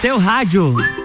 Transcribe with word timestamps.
seu 0.00 0.18
rádio. 0.18 0.99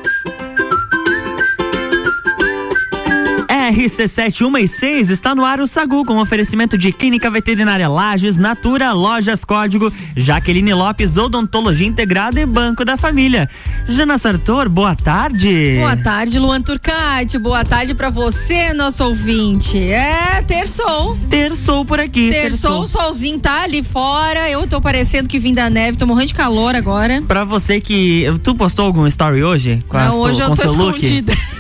RC7116 3.72 5.10
está 5.10 5.34
no 5.34 5.44
ar 5.44 5.60
o 5.60 5.68
Sagu 5.68 6.04
com 6.06 6.18
oferecimento 6.20 6.78
de 6.78 6.92
Clínica 6.92 7.30
Veterinária 7.30 7.88
Lages, 7.88 8.38
Natura, 8.38 8.92
Lojas 8.94 9.44
Código, 9.44 9.92
Jaqueline 10.16 10.74
Lopes, 10.74 11.18
Odontologia 11.18 11.88
Integrada 11.88 12.40
e 12.40 12.46
Banco 12.46 12.86
da 12.86 12.98
Família. 12.98 13.50
Jana 13.88 14.18
Sartor, 14.18 14.70
boa 14.70 14.96
tarde. 14.96 15.78
Boa 15.80 15.98
tarde, 15.98 16.40
Luan 16.40 16.62
Turcati. 16.62 17.38
Boa 17.38 17.64
tarde 17.64 17.94
para 17.94 18.10
você, 18.10 18.74
nosso 18.74 19.04
ouvinte. 19.04 19.78
É, 19.78 20.42
terçou. 20.48 21.18
Terçou 21.30 21.86
por 21.86 22.00
aqui. 22.00 22.30
Terçou, 22.30 22.84
o 22.84 22.88
solzinho 22.88 23.40
tá 23.40 23.64
ali 23.64 23.84
fora. 23.84 24.50
Eu 24.50 24.68
tô 24.68 24.80
parecendo 24.82 25.28
que 25.30 25.40
vim 25.40 25.54
da 25.54 25.70
neve, 25.70 25.98
tô 25.98 26.06
morrendo 26.06 26.28
de 26.28 26.34
calor 26.36 26.76
agora. 26.76 27.22
Pra 27.28 27.44
você 27.44 27.82
que. 27.82 28.26
Tu 28.44 28.54
postou 28.56 28.86
algum 28.86 29.08
story 29.08 29.44
hoje? 29.44 29.84
Com, 29.88 29.98
Não, 29.98 30.20
hoje 30.20 30.42
eu 30.42 30.50
tô 30.50 30.56
seu 30.56 30.72
escondida. 30.72 31.32
look? 31.34 31.55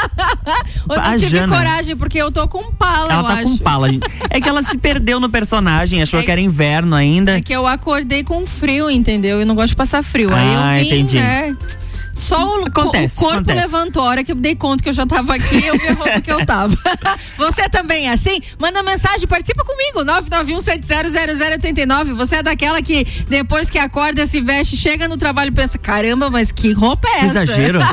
eu 0.88 0.96
não 0.96 1.18
tive 1.18 1.30
Jana, 1.30 1.56
coragem, 1.56 1.96
porque 1.96 2.18
eu 2.18 2.30
tô 2.30 2.46
com 2.48 2.72
pala, 2.72 3.12
ela 3.12 3.22
tá 3.22 3.34
acho. 3.34 3.44
com 3.44 3.58
pala. 3.58 3.88
É 4.28 4.40
que 4.40 4.48
ela 4.48 4.62
se 4.62 4.76
perdeu 4.78 5.20
no 5.20 5.28
personagem, 5.28 6.02
achou 6.02 6.20
é, 6.20 6.22
que 6.22 6.30
era 6.30 6.40
inverno 6.40 6.94
ainda. 6.94 7.36
É 7.36 7.40
que 7.40 7.52
eu 7.52 7.66
acordei 7.66 8.24
com 8.24 8.46
frio, 8.46 8.90
entendeu? 8.90 9.40
Eu 9.40 9.46
não 9.46 9.54
gosto 9.54 9.70
de 9.70 9.76
passar 9.76 10.02
frio. 10.02 10.30
Ah, 10.32 10.70
Aí 10.70 10.80
eu 10.80 10.84
vim, 10.84 11.00
entendi. 11.00 11.16
né? 11.18 11.56
Só 12.20 12.60
o, 12.60 12.66
acontece, 12.66 13.16
o 13.16 13.20
corpo 13.20 13.38
acontece. 13.38 13.60
levantou. 13.60 14.02
A 14.02 14.06
hora 14.06 14.24
que 14.24 14.32
eu 14.32 14.36
dei 14.36 14.54
conta 14.54 14.82
que 14.82 14.88
eu 14.88 14.92
já 14.92 15.06
tava 15.06 15.34
aqui, 15.34 15.66
eu 15.66 15.78
vi 15.78 15.88
a 15.88 15.94
roupa 15.94 16.20
que 16.20 16.30
eu 16.30 16.44
tava. 16.44 16.76
Você 17.38 17.68
também 17.68 18.08
é 18.08 18.12
assim? 18.12 18.40
Manda 18.58 18.82
mensagem, 18.82 19.26
participa 19.26 19.64
comigo. 19.64 20.04
991700089. 20.04 22.14
Você 22.14 22.36
é 22.36 22.42
daquela 22.42 22.82
que 22.82 23.06
depois 23.28 23.70
que 23.70 23.78
acorda, 23.78 24.26
se 24.26 24.40
veste, 24.40 24.76
chega 24.76 25.08
no 25.08 25.16
trabalho 25.16 25.48
e 25.48 25.52
pensa: 25.52 25.78
caramba, 25.78 26.30
mas 26.30 26.52
que 26.52 26.72
roupa 26.72 27.08
é 27.08 27.20
essa? 27.20 27.42
Exagero. 27.42 27.80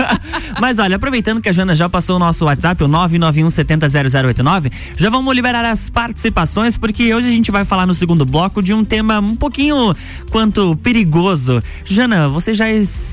mas 0.60 0.78
olha, 0.78 0.96
aproveitando 0.96 1.40
que 1.40 1.48
a 1.48 1.52
Jana 1.52 1.74
já 1.74 1.88
passou 1.88 2.16
o 2.16 2.18
nosso 2.18 2.44
WhatsApp, 2.44 2.82
o 2.82 2.88
991700089, 2.88 4.72
já 4.96 5.10
vamos 5.10 5.34
liberar 5.34 5.64
as 5.64 5.90
participações, 5.90 6.76
porque 6.76 7.14
hoje 7.14 7.28
a 7.28 7.30
gente 7.30 7.50
vai 7.50 7.64
falar 7.64 7.86
no 7.86 7.94
segundo 7.94 8.24
bloco 8.24 8.62
de 8.62 8.72
um 8.72 8.84
tema 8.84 9.20
um 9.20 9.36
pouquinho 9.36 9.94
quanto 10.30 10.76
perigoso. 10.76 11.62
Jana, 11.84 12.28
você 12.28 12.54
já, 12.54 12.66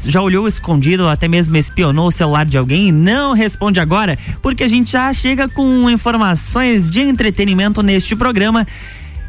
já 0.06 0.22
olhou 0.22 0.31
escondido, 0.48 1.08
até 1.08 1.28
mesmo 1.28 1.58
espionou 1.58 2.08
o 2.08 2.12
celular 2.12 2.46
de 2.46 2.58
alguém? 2.58 2.92
Não 2.92 3.34
responde 3.34 3.80
agora, 3.80 4.18
porque 4.42 4.64
a 4.64 4.68
gente 4.68 4.92
já 4.92 5.12
chega 5.14 5.48
com 5.48 5.90
informações 5.90 6.90
de 6.90 7.02
entretenimento 7.02 7.82
neste 7.82 8.16
programa, 8.16 8.66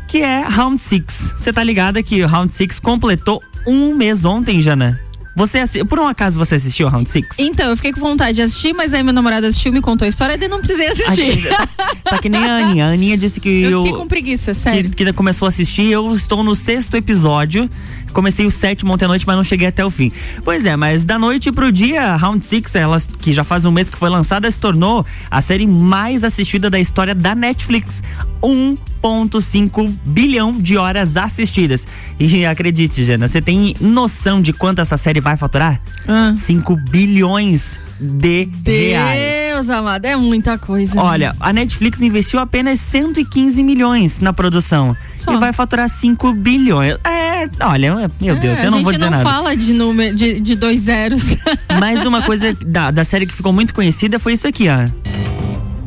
que 0.06 0.18
é 0.18 0.42
Round 0.42 0.80
Six. 0.80 1.34
Você 1.36 1.52
tá 1.52 1.62
ligada 1.62 2.02
que 2.02 2.22
o 2.22 2.26
Round 2.26 2.52
Six 2.52 2.78
completou 2.78 3.42
um 3.66 3.94
mês 3.94 4.24
ontem, 4.24 4.60
Jana? 4.60 5.00
Você 5.34 5.64
por 5.84 5.98
um 5.98 6.06
acaso 6.06 6.38
você 6.38 6.56
assistiu 6.56 6.88
Round 6.88 7.08
Six? 7.08 7.36
Então, 7.38 7.70
eu 7.70 7.76
fiquei 7.76 7.92
com 7.92 8.00
vontade 8.00 8.36
de 8.36 8.42
assistir, 8.42 8.74
mas 8.74 8.92
aí 8.92 9.02
meu 9.02 9.14
namorado 9.14 9.46
assistiu, 9.46 9.72
me 9.72 9.80
contou 9.80 10.04
a 10.04 10.08
história 10.08 10.38
e 10.38 10.48
não 10.48 10.58
precisei 10.58 10.88
assistir. 10.88 11.48
Ai, 11.48 11.96
tá 12.04 12.18
que 12.18 12.28
nem 12.28 12.44
a 12.44 12.56
Aninha. 12.56 12.86
A 12.86 12.88
Aninha 12.90 13.16
disse 13.16 13.40
que 13.40 13.48
eu. 13.48 13.70
Eu 13.70 13.84
fiquei 13.84 13.98
com 13.98 14.06
preguiça, 14.06 14.52
sério. 14.52 14.90
Que, 14.90 15.04
que 15.04 15.12
começou 15.14 15.46
a 15.46 15.48
assistir, 15.48 15.90
eu 15.90 16.12
estou 16.14 16.42
no 16.42 16.54
sexto 16.54 16.94
episódio. 16.96 17.68
Comecei 18.12 18.46
o 18.46 18.50
sétimo 18.50 18.92
ontem 18.92 19.04
à 19.04 19.08
noite, 19.08 19.26
mas 19.26 19.36
não 19.36 19.44
cheguei 19.44 19.68
até 19.68 19.84
o 19.84 19.90
fim. 19.90 20.12
Pois 20.44 20.64
é, 20.64 20.76
mas 20.76 21.04
da 21.04 21.18
noite 21.18 21.50
pro 21.50 21.72
dia, 21.72 22.16
Round 22.16 22.44
Six, 22.44 22.74
ela, 22.74 23.00
que 23.20 23.32
já 23.32 23.44
faz 23.44 23.64
um 23.64 23.70
mês 23.70 23.90
que 23.90 23.96
foi 23.96 24.08
lançada, 24.08 24.50
se 24.50 24.58
tornou 24.58 25.04
a 25.30 25.40
série 25.40 25.66
mais 25.66 26.24
assistida 26.24 26.68
da 26.68 26.78
história 26.78 27.14
da 27.14 27.34
Netflix. 27.34 28.02
1,5 28.42 29.94
bilhão 30.04 30.52
de 30.58 30.76
horas 30.76 31.16
assistidas. 31.16 31.86
E 32.18 32.44
acredite, 32.44 33.04
Jana, 33.04 33.28
você 33.28 33.40
tem 33.40 33.74
noção 33.80 34.42
de 34.42 34.52
quanto 34.52 34.80
essa 34.80 34.96
série 34.96 35.20
vai 35.20 35.36
faturar? 35.36 35.80
Ah. 36.06 36.34
5 36.36 36.76
bilhões 36.76 37.78
de 38.00 38.46
Deus 38.46 38.76
reais. 38.76 39.42
Deus 39.52 39.70
amado, 39.70 40.04
é 40.04 40.16
muita 40.16 40.58
coisa. 40.58 41.00
Olha, 41.00 41.36
a 41.38 41.52
Netflix 41.52 42.00
investiu 42.00 42.40
apenas 42.40 42.80
115 42.80 43.62
milhões 43.62 44.20
na 44.20 44.32
produção. 44.32 44.96
Só. 45.16 45.34
E 45.34 45.36
vai 45.36 45.52
faturar 45.52 45.88
5 45.88 46.32
bilhões. 46.32 46.96
É, 47.04 47.48
olha, 47.64 48.10
meu 48.20 48.36
Deus, 48.36 48.58
é, 48.58 48.66
eu 48.66 48.70
não 48.70 48.82
vou 48.82 48.92
dizer 48.92 49.04
não 49.04 49.18
nada. 49.18 49.22
A 49.22 49.24
gente 49.24 49.32
não 49.32 49.44
fala 49.44 49.56
de, 49.56 49.72
número, 49.72 50.16
de, 50.16 50.40
de 50.40 50.54
dois 50.56 50.80
zeros. 50.80 51.22
Mas 51.78 52.04
uma 52.04 52.22
coisa 52.22 52.52
da, 52.66 52.90
da 52.90 53.04
série 53.04 53.26
que 53.26 53.34
ficou 53.34 53.52
muito 53.52 53.74
conhecida 53.74 54.18
foi 54.18 54.32
isso 54.32 54.48
aqui, 54.48 54.66
ó. 54.68 54.88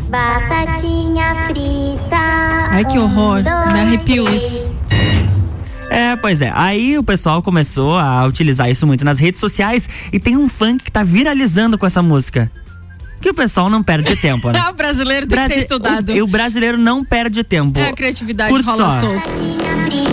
Batatinha 0.10 1.36
frita. 1.48 2.16
Ai, 2.70 2.86
que 2.86 2.98
horror. 2.98 3.40
Um, 3.40 3.74
Me 3.74 3.80
arrepio 3.82 4.30
isso. 4.34 4.76
É, 5.90 6.16
pois 6.16 6.42
é. 6.42 6.52
Aí 6.54 6.98
o 6.98 7.04
pessoal 7.04 7.42
começou 7.42 7.98
a 7.98 8.26
utilizar 8.26 8.70
isso 8.70 8.86
muito 8.86 9.06
nas 9.06 9.20
redes 9.20 9.40
sociais 9.40 9.88
e 10.12 10.20
tem 10.20 10.38
um 10.38 10.50
funk 10.50 10.84
que 10.84 10.92
tá 10.92 11.04
viralizando 11.04 11.78
com 11.78 11.86
essa 11.86 12.02
música. 12.02 12.52
Que 13.22 13.30
o 13.30 13.34
pessoal 13.34 13.70
não 13.70 13.82
perde 13.82 14.16
tempo, 14.18 14.52
né? 14.52 14.62
o 14.70 14.74
brasileiro 14.74 15.28
tem 15.28 15.48
que 15.48 15.54
ser 15.54 15.60
estudado. 15.62 16.14
O, 16.14 16.24
o 16.24 16.28
brasileiro 16.28 16.78
não 16.78 17.04
perde 17.04 17.44
tempo. 17.44 17.80
É, 17.80 17.90
a 17.90 17.94
criatividade 17.94 18.52
Curte 18.52 18.68
rola 18.68 19.02
só. 19.02 19.02
solto. 19.02 20.05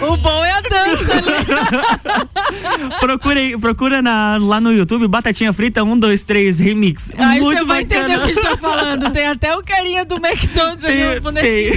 O 0.00 0.16
bom 0.16 0.44
é 0.44 0.52
a 0.52 0.60
dança 0.60 1.12
ali. 1.12 1.47
Procura, 3.00 3.40
aí- 3.40 3.58
procura 3.58 4.02
na- 4.02 4.38
lá 4.40 4.60
no 4.60 4.72
YouTube, 4.72 5.06
Batatinha 5.08 5.52
Frita 5.52 5.82
1, 5.84 5.98
2, 5.98 6.24
3 6.24 6.58
Remix. 6.58 7.10
Aí 7.16 7.40
Muito 7.40 7.58
você 7.60 7.64
vai 7.64 7.84
bacana. 7.84 8.14
entender 8.14 8.16
o 8.16 8.20
que 8.20 8.24
a 8.24 8.34
gente 8.34 8.42
tá 8.50 8.56
falando. 8.56 9.10
Tem 9.12 9.26
até 9.26 9.56
o 9.56 9.62
carinha 9.62 10.04
do 10.04 10.16
McDonald's 10.16 10.84
ali, 10.84 10.94
Tem- 10.96 11.18
o 11.18 11.20
bonequinho. 11.20 11.74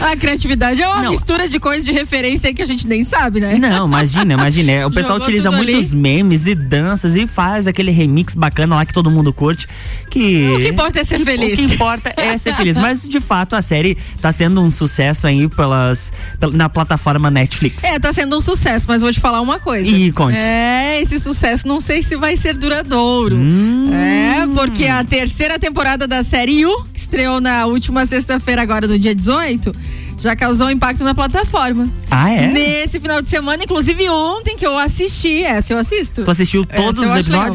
A 0.00 0.16
criatividade 0.16 0.82
é 0.82 0.86
uma 0.86 1.02
Não. 1.02 1.10
mistura 1.12 1.48
de 1.48 1.58
coisas 1.58 1.84
de 1.84 1.92
referência 1.92 2.48
aí 2.48 2.54
que 2.54 2.62
a 2.62 2.66
gente 2.66 2.86
nem 2.86 3.04
sabe, 3.04 3.40
né? 3.40 3.56
Não, 3.56 3.86
imagina, 3.86 4.34
imagina. 4.34 4.86
O 4.86 4.90
pessoal 4.90 5.14
Jogou 5.14 5.28
utiliza 5.28 5.50
muitos 5.50 5.92
ali. 5.92 5.96
memes 5.96 6.46
e 6.46 6.54
danças 6.54 7.14
e 7.16 7.26
faz 7.26 7.66
aquele 7.66 7.90
remix 7.90 8.34
bacana 8.34 8.76
lá 8.76 8.84
que 8.86 8.92
todo 8.92 9.10
mundo 9.10 9.32
curte. 9.32 9.66
Que 10.10 10.52
O 10.54 10.58
que 10.60 10.68
importa 10.68 11.00
é 11.00 11.04
ser 11.04 11.20
feliz. 11.20 11.52
O 11.52 11.56
que 11.56 11.62
importa 11.74 12.12
é 12.16 12.36
ser 12.38 12.54
feliz. 12.56 12.76
Mas 12.76 13.08
de 13.08 13.20
fato 13.20 13.54
a 13.56 13.62
série 13.62 13.96
tá 14.20 14.32
sendo 14.32 14.60
um 14.60 14.70
sucesso 14.70 15.26
aí 15.26 15.48
pelas, 15.48 16.12
pel- 16.38 16.52
na 16.52 16.68
plataforma 16.68 17.30
Netflix. 17.30 17.82
É, 17.84 17.98
tá 17.98 18.12
sendo 18.12 18.36
um 18.36 18.40
sucesso, 18.46 18.86
mas 18.88 19.02
vou 19.02 19.12
te 19.12 19.20
falar 19.20 19.40
uma 19.40 19.58
coisa. 19.58 19.90
Ih, 19.90 20.12
conte. 20.12 20.38
É, 20.38 21.00
esse 21.00 21.18
sucesso 21.18 21.66
não 21.66 21.80
sei 21.80 22.02
se 22.02 22.16
vai 22.16 22.36
ser 22.36 22.56
duradouro. 22.56 23.36
Hum. 23.36 23.90
É, 23.92 24.46
porque 24.54 24.86
a 24.86 25.04
terceira 25.04 25.58
temporada 25.58 26.06
da 26.06 26.22
série 26.22 26.60
You, 26.60 26.84
que 26.94 27.00
estreou 27.00 27.40
na 27.40 27.66
última 27.66 28.06
sexta-feira, 28.06 28.62
agora 28.62 28.86
no 28.86 28.98
dia 28.98 29.14
18, 29.14 29.72
já 30.18 30.34
causou 30.34 30.70
impacto 30.70 31.02
na 31.04 31.14
plataforma. 31.14 31.92
Ah, 32.10 32.30
é? 32.30 32.46
Nesse 32.48 33.00
final 33.00 33.20
de 33.20 33.28
semana, 33.28 33.64
inclusive 33.64 34.08
ontem 34.08 34.56
que 34.56 34.66
eu 34.66 34.78
assisti, 34.78 35.42
essa 35.42 35.72
eu 35.72 35.78
assisto. 35.78 36.22
Tu 36.22 36.30
assistiu 36.30 36.64
todos 36.64 37.04
os 37.04 37.10
acho 37.10 37.30
legal. 37.30 37.52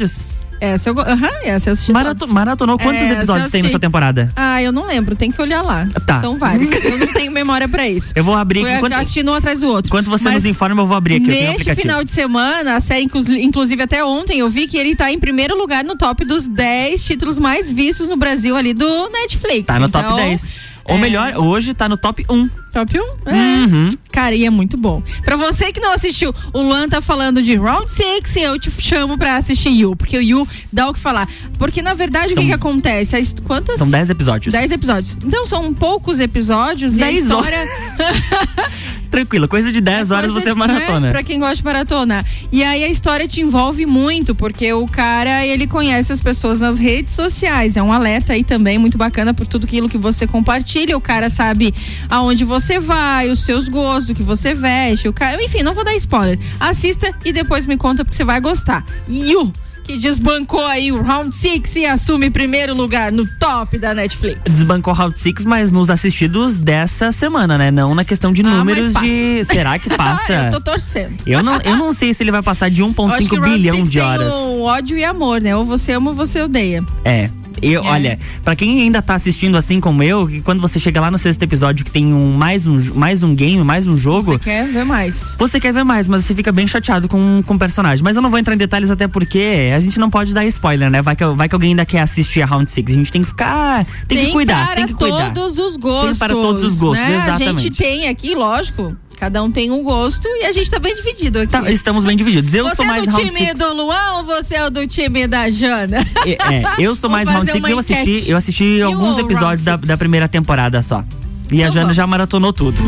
Episódios? 0.61 0.81
Essa 0.81 0.89
eu, 0.89 0.93
go- 0.93 1.01
aham, 1.01 1.29
essa 1.43 1.69
eu 1.69 1.73
assisti 1.73 1.91
Marato- 1.91 2.27
maratonou 2.27 2.77
quantos 2.77 3.01
É, 3.01 3.11
episódios 3.13 3.45
eu 3.47 3.51
tem 3.51 3.63
nessa 3.63 3.79
temporada? 3.79 4.31
Ah, 4.35 4.61
eu 4.61 4.71
não 4.71 4.85
lembro, 4.85 5.15
tem 5.15 5.31
que 5.31 5.41
olhar 5.41 5.61
lá. 5.63 5.87
Tá. 6.05 6.21
São 6.21 6.37
vários. 6.37 6.69
eu 6.85 6.97
não 6.99 7.07
tenho 7.07 7.31
memória 7.31 7.67
pra 7.67 7.87
isso. 7.87 8.11
Eu 8.15 8.23
vou 8.23 8.35
abrir 8.35 8.63
aqui 8.65 8.73
enquanto, 8.75 8.93
assistindo 8.93 9.31
um 9.31 9.33
atrás 9.33 9.59
do 9.61 9.67
outro. 9.67 9.87
enquanto 9.89 10.09
você 10.09 10.25
Mas 10.25 10.35
nos 10.35 10.45
informa, 10.45 10.81
eu 10.81 10.87
vou 10.87 10.95
abrir 10.95 11.15
aqui. 11.15 11.27
Neste 11.29 11.75
final 11.75 12.03
de 12.03 12.11
semana, 12.11 12.75
a 12.75 12.79
série, 12.79 13.03
inclus- 13.05 13.27
inclusive 13.29 13.81
até 13.81 14.03
ontem, 14.05 14.39
eu 14.39 14.49
vi 14.49 14.67
que 14.67 14.77
ele 14.77 14.95
tá 14.95 15.11
em 15.11 15.19
primeiro 15.19 15.57
lugar 15.57 15.83
no 15.83 15.95
top 15.95 16.23
dos 16.25 16.47
10 16.47 17.03
títulos 17.03 17.39
mais 17.39 17.69
vistos 17.69 18.07
no 18.07 18.15
Brasil 18.17 18.55
ali 18.55 18.73
do 18.73 19.09
Netflix. 19.09 19.65
Tá 19.67 19.79
no 19.79 19.89
top 19.89 20.05
Então, 20.05 20.15
10. 20.17 20.51
Ou 20.85 20.95
é. 20.95 20.99
melhor, 20.99 21.35
hoje 21.37 21.73
tá 21.73 21.87
no 21.87 21.95
top 21.97 22.25
1. 22.29 22.49
Top 22.73 22.99
1? 22.99 23.29
É. 23.29 23.33
Uhum. 23.65 23.97
Cara, 24.11 24.33
e 24.35 24.45
é 24.45 24.49
muito 24.49 24.77
bom. 24.77 25.01
Pra 25.23 25.35
você 25.35 25.71
que 25.71 25.79
não 25.79 25.91
assistiu, 25.93 26.33
o 26.53 26.61
Luan 26.61 26.87
tá 26.89 27.01
falando 27.01 27.41
de 27.41 27.55
Round 27.55 27.89
6 27.89 28.35
eu 28.37 28.59
te 28.59 28.71
chamo 28.81 29.17
pra 29.17 29.37
assistir 29.37 29.69
You, 29.69 29.95
porque 29.95 30.17
o 30.17 30.21
You 30.21 30.47
dá 30.71 30.89
o 30.89 30.93
que 30.93 30.99
falar. 30.99 31.27
Porque 31.57 31.81
na 31.81 31.93
verdade 31.93 32.33
São- 32.33 32.37
o 32.37 32.45
que 32.45 32.47
que 32.47 32.55
acontece? 32.55 33.15
A 33.15 33.19
his- 33.19 33.35
Quantas? 33.45 33.77
São 33.77 33.89
10 33.89 34.09
episódios. 34.09 34.51
10 34.53 34.71
episódios. 34.71 35.17
Então 35.23 35.45
são 35.47 35.73
poucos 35.73 36.19
episódios 36.19 36.97
e 36.97 37.01
a 37.03 37.05
10 37.05 37.23
história. 37.23 37.59
Tranquilo, 39.11 39.45
coisa 39.45 39.73
de 39.73 39.81
10 39.81 40.11
horas 40.11 40.31
Coisa, 40.31 40.45
você 40.45 40.53
maratona. 40.55 40.99
Né, 41.01 41.11
pra 41.11 41.21
quem 41.21 41.37
gosta 41.37 41.57
de 41.57 41.63
maratona. 41.65 42.25
E 42.49 42.63
aí 42.63 42.81
a 42.81 42.87
história 42.87 43.27
te 43.27 43.41
envolve 43.41 43.85
muito, 43.85 44.33
porque 44.33 44.71
o 44.71 44.87
cara, 44.87 45.45
ele 45.45 45.67
conhece 45.67 46.13
as 46.13 46.21
pessoas 46.21 46.61
nas 46.61 46.79
redes 46.79 47.13
sociais. 47.13 47.75
É 47.75 47.83
um 47.83 47.91
alerta 47.91 48.31
aí 48.31 48.43
também, 48.43 48.77
muito 48.77 48.97
bacana 48.97 49.33
por 49.33 49.45
tudo 49.45 49.65
aquilo 49.65 49.89
que 49.89 49.97
você 49.97 50.25
compartilha. 50.25 50.95
O 50.95 51.01
cara 51.01 51.29
sabe 51.29 51.75
aonde 52.09 52.45
você 52.45 52.79
vai, 52.79 53.29
os 53.29 53.41
seus 53.41 53.67
gostos, 53.67 54.11
o 54.11 54.15
que 54.15 54.23
você 54.23 54.53
veste. 54.53 55.09
O 55.09 55.13
cara, 55.13 55.43
enfim, 55.43 55.61
não 55.61 55.73
vou 55.73 55.83
dar 55.83 55.93
spoiler. 55.95 56.39
Assista 56.57 57.13
e 57.25 57.33
depois 57.33 57.67
me 57.67 57.75
conta 57.75 58.05
porque 58.05 58.15
você 58.15 58.23
vai 58.23 58.39
gostar. 58.39 58.85
You! 59.09 59.51
Que 59.83 59.97
desbancou 59.97 60.65
aí 60.65 60.91
o 60.91 61.01
Round 61.01 61.35
Six 61.35 61.75
e 61.75 61.85
assume 61.85 62.29
primeiro 62.29 62.73
lugar 62.73 63.11
no 63.11 63.25
top 63.39 63.77
da 63.77 63.93
Netflix. 63.93 64.41
Desbancou 64.49 64.93
Round 64.93 65.19
Six, 65.19 65.43
mas 65.45 65.71
nos 65.71 65.89
assistidos 65.89 66.57
dessa 66.57 67.11
semana, 67.11 67.57
né? 67.57 67.71
Não 67.71 67.93
na 67.95 68.05
questão 68.05 68.31
de 68.31 68.41
Ah, 68.41 68.49
números 68.49 68.93
de. 68.93 69.43
Será 69.45 69.77
que 69.79 69.89
passa? 69.95 70.33
eu 70.33 70.51
tô 70.51 70.61
torcendo. 70.61 71.17
Eu 71.25 71.41
não, 71.43 71.59
eu 71.61 71.75
não 71.75 71.93
sei 71.93 72.13
se 72.13 72.23
ele 72.23 72.31
vai 72.31 72.41
passar 72.43 72.69
de 72.69 72.81
Eu 72.81 72.87
acho 73.09 73.27
que 73.29 73.35
1,5 73.35 73.37
o 73.37 73.41
Round 73.41 73.57
bilhão 73.57 73.83
de 73.83 73.91
tem 73.91 74.01
horas. 74.01 74.33
o 74.33 74.61
ódio 74.63 74.97
e 74.97 75.03
amor, 75.03 75.41
né? 75.41 75.55
Ou 75.55 75.65
você 75.65 75.93
ama 75.93 76.11
ou 76.11 76.15
você 76.15 76.41
odeia. 76.41 76.83
É. 77.03 77.29
Eu, 77.61 77.83
É. 77.83 77.87
Olha, 77.87 78.19
pra 78.43 78.55
quem 78.55 78.81
ainda 78.81 79.01
tá 79.01 79.15
assistindo 79.15 79.57
assim 79.57 79.79
como 79.79 80.01
eu, 80.03 80.27
que 80.27 80.41
quando 80.41 80.61
você 80.61 80.79
chega 80.79 80.99
lá 80.99 81.11
no 81.11 81.17
sexto 81.17 81.41
episódio 81.43 81.85
que 81.85 81.91
tem 81.91 82.13
um 82.13 82.31
mais 82.33 82.65
um, 82.65 82.79
mais 82.95 83.23
um 83.23 83.35
game, 83.35 83.63
mais 83.63 83.87
um 83.87 83.97
jogo, 83.97 84.33
Você 84.33 84.39
quer 84.39 84.67
ver 84.67 84.85
mais. 84.85 85.15
Você 85.37 85.59
quer 85.59 85.73
ver 85.73 85.83
mais, 85.83 86.07
mas 86.07 86.25
você 86.25 86.33
fica 86.33 86.51
bem 86.51 86.67
chateado 86.67 87.07
com, 87.07 87.43
com 87.45 87.53
o 87.53 87.59
personagem. 87.59 88.03
Mas 88.03 88.15
eu 88.15 88.21
não 88.21 88.29
vou 88.29 88.39
entrar 88.39 88.53
em 88.53 88.57
detalhes 88.57 88.89
até 88.89 89.07
porque 89.07 89.71
a 89.75 89.79
gente 89.79 89.99
não 89.99 90.09
pode 90.09 90.33
dar 90.33 90.45
spoiler, 90.45 90.89
né? 90.89 91.01
Vai 91.01 91.15
que, 91.15 91.25
vai 91.25 91.47
que 91.47 91.55
alguém 91.55 91.71
ainda 91.71 91.85
quer 91.85 92.01
assistir 92.01 92.41
a 92.41 92.45
Round 92.45 92.69
Six. 92.69 92.91
A 92.91 92.95
gente 92.95 93.11
tem 93.11 93.21
que 93.21 93.27
ficar. 93.27 93.85
Tem, 94.07 94.25
que 94.25 94.31
cuidar, 94.31 94.65
para 94.65 94.75
tem 94.75 94.87
que 94.87 94.93
cuidar. 94.93 95.33
todos 95.33 95.57
os 95.57 95.77
gostos. 95.77 96.17
para 96.17 96.33
todos 96.33 96.63
os 96.63 96.77
gostos, 96.77 97.07
né? 97.07 97.15
A 97.15 97.35
exatamente. 97.35 97.61
gente 97.63 97.77
tem 97.77 98.07
aqui, 98.07 98.35
lógico, 98.35 98.95
cada 99.21 99.43
um 99.43 99.51
tem 99.51 99.69
um 99.69 99.83
gosto 99.83 100.27
e 100.27 100.45
a 100.45 100.51
gente 100.51 100.67
tá 100.67 100.79
bem 100.79 100.95
dividido 100.95 101.39
aqui. 101.41 101.51
Tá, 101.51 101.69
estamos 101.69 102.03
bem 102.03 102.17
divididos. 102.17 102.55
Eu 102.55 102.63
você 102.63 102.75
sou 102.75 102.85
mais 102.85 103.03
é 103.03 103.05
do 103.05 103.17
time 103.17 103.45
Six. 103.45 103.59
do 103.59 103.73
Luan 103.73 104.13
ou 104.17 104.23
você 104.25 104.55
é 104.55 104.67
do 104.67 104.87
time 104.87 105.27
da 105.27 105.47
Jana? 105.51 105.99
É, 106.25 106.31
é, 106.31 106.63
eu 106.79 106.95
sou 106.95 107.07
mais 107.11 107.29
Round 107.29 107.50
Eu 107.57 107.79
assisti, 107.79 108.29
eu 108.29 108.37
alguns 108.83 109.17
episódios 109.17 109.63
da, 109.63 109.75
da 109.75 109.97
primeira 109.97 110.27
temporada 110.27 110.81
só. 110.81 111.03
E 111.51 111.55
a 111.63 111.67
Então 111.67 111.71
Jana 111.71 111.93
já 111.93 112.03
vamos. 112.03 112.11
maratonou 112.11 112.53
tudo. 112.53 112.81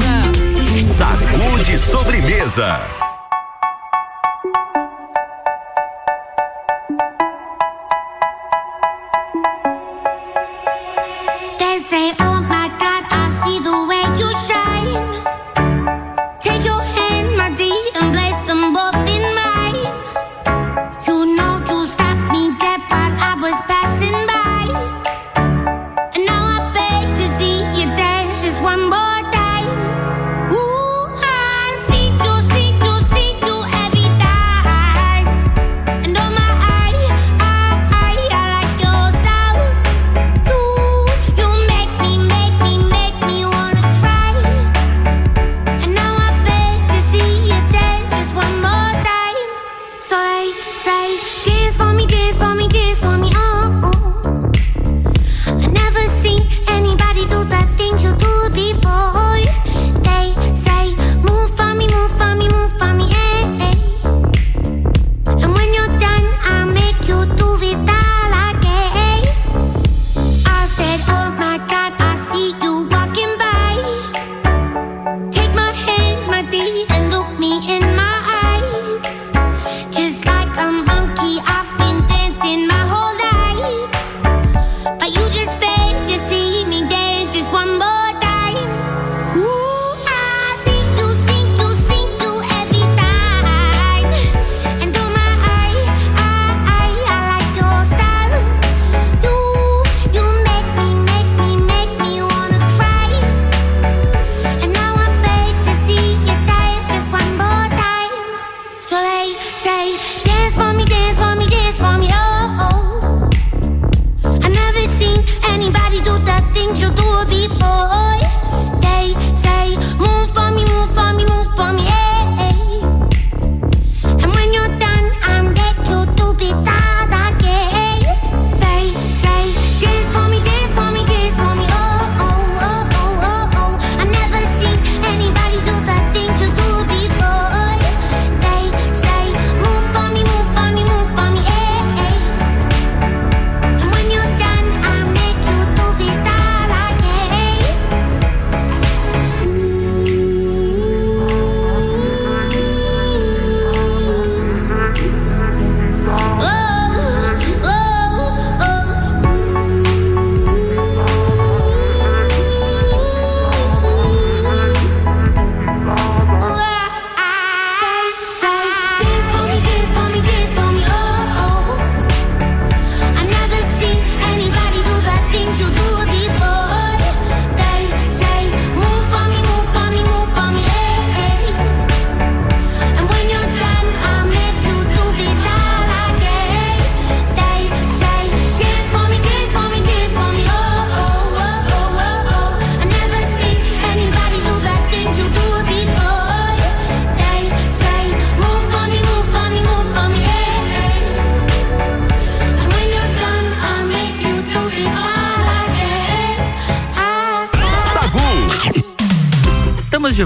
Sacude 0.81 1.77
sobremesa. 1.77 2.79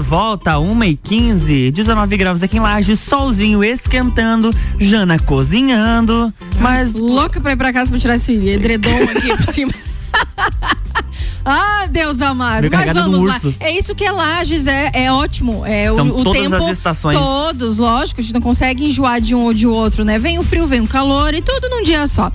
Volta, 0.08 0.52
1h15, 0.52 1.70
19 1.70 2.16
graus 2.16 2.42
aqui 2.42 2.56
em 2.56 2.60
Laje, 2.60 2.96
solzinho 2.96 3.62
esquentando, 3.62 4.50
Jana 4.78 5.18
cozinhando, 5.18 6.32
mas 6.58 6.94
Louca 6.94 7.38
pra 7.38 7.52
ir 7.52 7.56
pra 7.58 7.74
casa 7.74 7.90
pra 7.90 8.00
tirar 8.00 8.16
esse 8.16 8.32
edredom 8.32 9.02
aqui 9.02 9.36
por 9.36 9.52
cima. 9.52 9.72
Ah, 11.50 11.86
Deus 11.90 12.20
amado. 12.20 12.68
Mas 12.70 12.92
vamos 12.92 13.24
lá. 13.24 13.40
É 13.58 13.72
isso 13.72 13.94
que 13.94 14.04
é 14.04 14.12
Lages, 14.12 14.66
é, 14.66 14.90
é 14.92 15.10
ótimo. 15.10 15.64
É 15.64 15.86
São 15.86 16.06
o, 16.08 16.20
o 16.20 16.24
todas 16.24 16.42
tempo, 16.42 16.56
as 16.56 16.68
estações. 16.68 17.16
Todos, 17.16 17.78
lógico, 17.78 18.20
a 18.20 18.22
gente 18.22 18.34
não 18.34 18.40
consegue 18.42 18.84
enjoar 18.84 19.18
de 19.18 19.34
um 19.34 19.44
ou 19.44 19.54
de 19.54 19.66
outro, 19.66 20.04
né? 20.04 20.18
Vem 20.18 20.38
o 20.38 20.42
frio, 20.42 20.66
vem 20.66 20.82
o 20.82 20.86
calor 20.86 21.32
e 21.32 21.40
tudo 21.40 21.70
num 21.70 21.82
dia 21.82 22.06
só. 22.06 22.30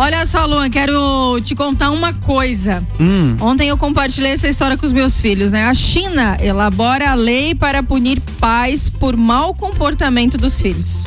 Olha 0.00 0.24
só, 0.26 0.46
Luan, 0.46 0.70
quero 0.70 1.40
te 1.44 1.56
contar 1.56 1.90
uma 1.90 2.12
coisa. 2.12 2.84
hum, 3.00 3.36
Ontem 3.40 3.68
eu 3.68 3.76
compartilhei 3.76 4.30
essa 4.32 4.46
história 4.48 4.76
com 4.76 4.86
os 4.86 4.92
meus 4.92 5.20
filhos, 5.20 5.50
né? 5.50 5.64
A 5.66 5.74
China 5.74 6.36
elabora 6.40 7.10
a 7.10 7.14
lei 7.14 7.52
para 7.54 7.82
punir 7.82 8.20
pais 8.40 8.88
por 8.88 9.16
mau 9.16 9.52
comportamento 9.54 10.36
dos 10.38 10.60
filhos. 10.60 11.04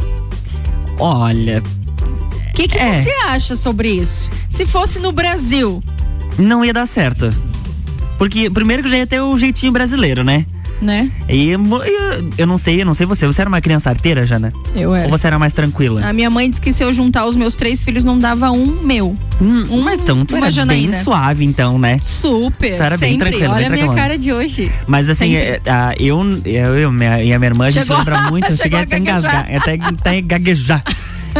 olha, 0.99 1.63
O 2.49 2.53
que, 2.53 2.67
que 2.67 2.77
É. 2.77 3.01
você 3.01 3.11
acha 3.29 3.55
sobre 3.55 3.89
isso? 3.89 4.29
Se 4.49 4.65
fosse 4.65 4.99
no 4.99 5.11
Brasil, 5.13 5.81
Não 6.37 6.63
ia 6.65 6.73
dar 6.73 6.85
certo. 6.85 7.33
Porque 8.17 8.49
primeiro 8.49 8.83
que 8.83 8.89
já 8.89 8.97
ia 8.97 9.07
ter 9.07 9.19
o 9.21 9.37
jeitinho 9.37 9.71
brasileiro, 9.71 10.23
né? 10.23 10.45
Né? 10.81 11.09
E 11.29 11.49
eu, 11.49 11.59
eu 12.37 12.47
não 12.47 12.57
sei, 12.57 12.81
eu 12.81 12.85
não 12.85 12.93
sei 12.93 13.05
você. 13.05 13.25
Você 13.27 13.41
era 13.41 13.47
uma 13.47 13.61
criança 13.61 13.89
arteira, 13.89 14.25
Jana? 14.25 14.51
Eu 14.75 14.93
era. 14.95 15.05
Ou 15.05 15.09
você 15.09 15.27
era 15.27 15.37
mais 15.37 15.53
tranquila? 15.53 16.05
A 16.05 16.11
minha 16.11 16.29
mãe 16.29 16.49
disse 16.49 16.59
que 16.61 16.73
se 16.73 16.83
eu 16.83 16.91
juntar 16.93 17.25
os 17.25 17.35
meus 17.35 17.55
três 17.55 17.83
filhos 17.83 18.03
não 18.03 18.17
dava 18.17 18.49
um 18.51 18.65
meu. 18.83 19.15
Hum, 19.41 19.65
um- 19.69 19.81
mas 19.83 19.99
então, 19.99 20.25
tu 20.25 20.35
uma 20.35 20.45
era 20.47 20.51
Janaína. 20.51 20.91
bem 20.97 21.03
suave, 21.03 21.45
então, 21.45 21.77
né? 21.79 21.99
Super, 22.01 22.75
Tu 22.77 22.83
era 22.83 22.97
bem 22.97 23.11
sempre. 23.13 23.29
tranquila, 23.29 23.53
Olha 23.55 23.69
bem 23.69 23.81
a 23.81 23.83
minha 23.85 23.95
cara 23.95 24.17
de 24.17 24.31
hoje. 24.33 24.71
Mas 24.87 25.09
assim, 25.09 25.35
é, 25.35 25.59
a- 25.67 25.93
eu, 25.99 26.19
eu, 26.45 26.77
eu 26.77 26.91
minha- 26.91 27.23
e 27.23 27.33
a 27.33 27.39
minha 27.39 27.49
irmã, 27.49 27.65
a 27.65 27.71
gente 27.71 27.83
Chegou- 27.83 27.97
lembra 27.97 28.19
muito. 28.29 28.51
Eu 28.51 28.57
cheguei 28.57 28.79
até 28.79 28.97
engasgar, 28.97 29.47
até, 29.55 29.73
até 29.81 30.21
gaguejar. 30.21 30.83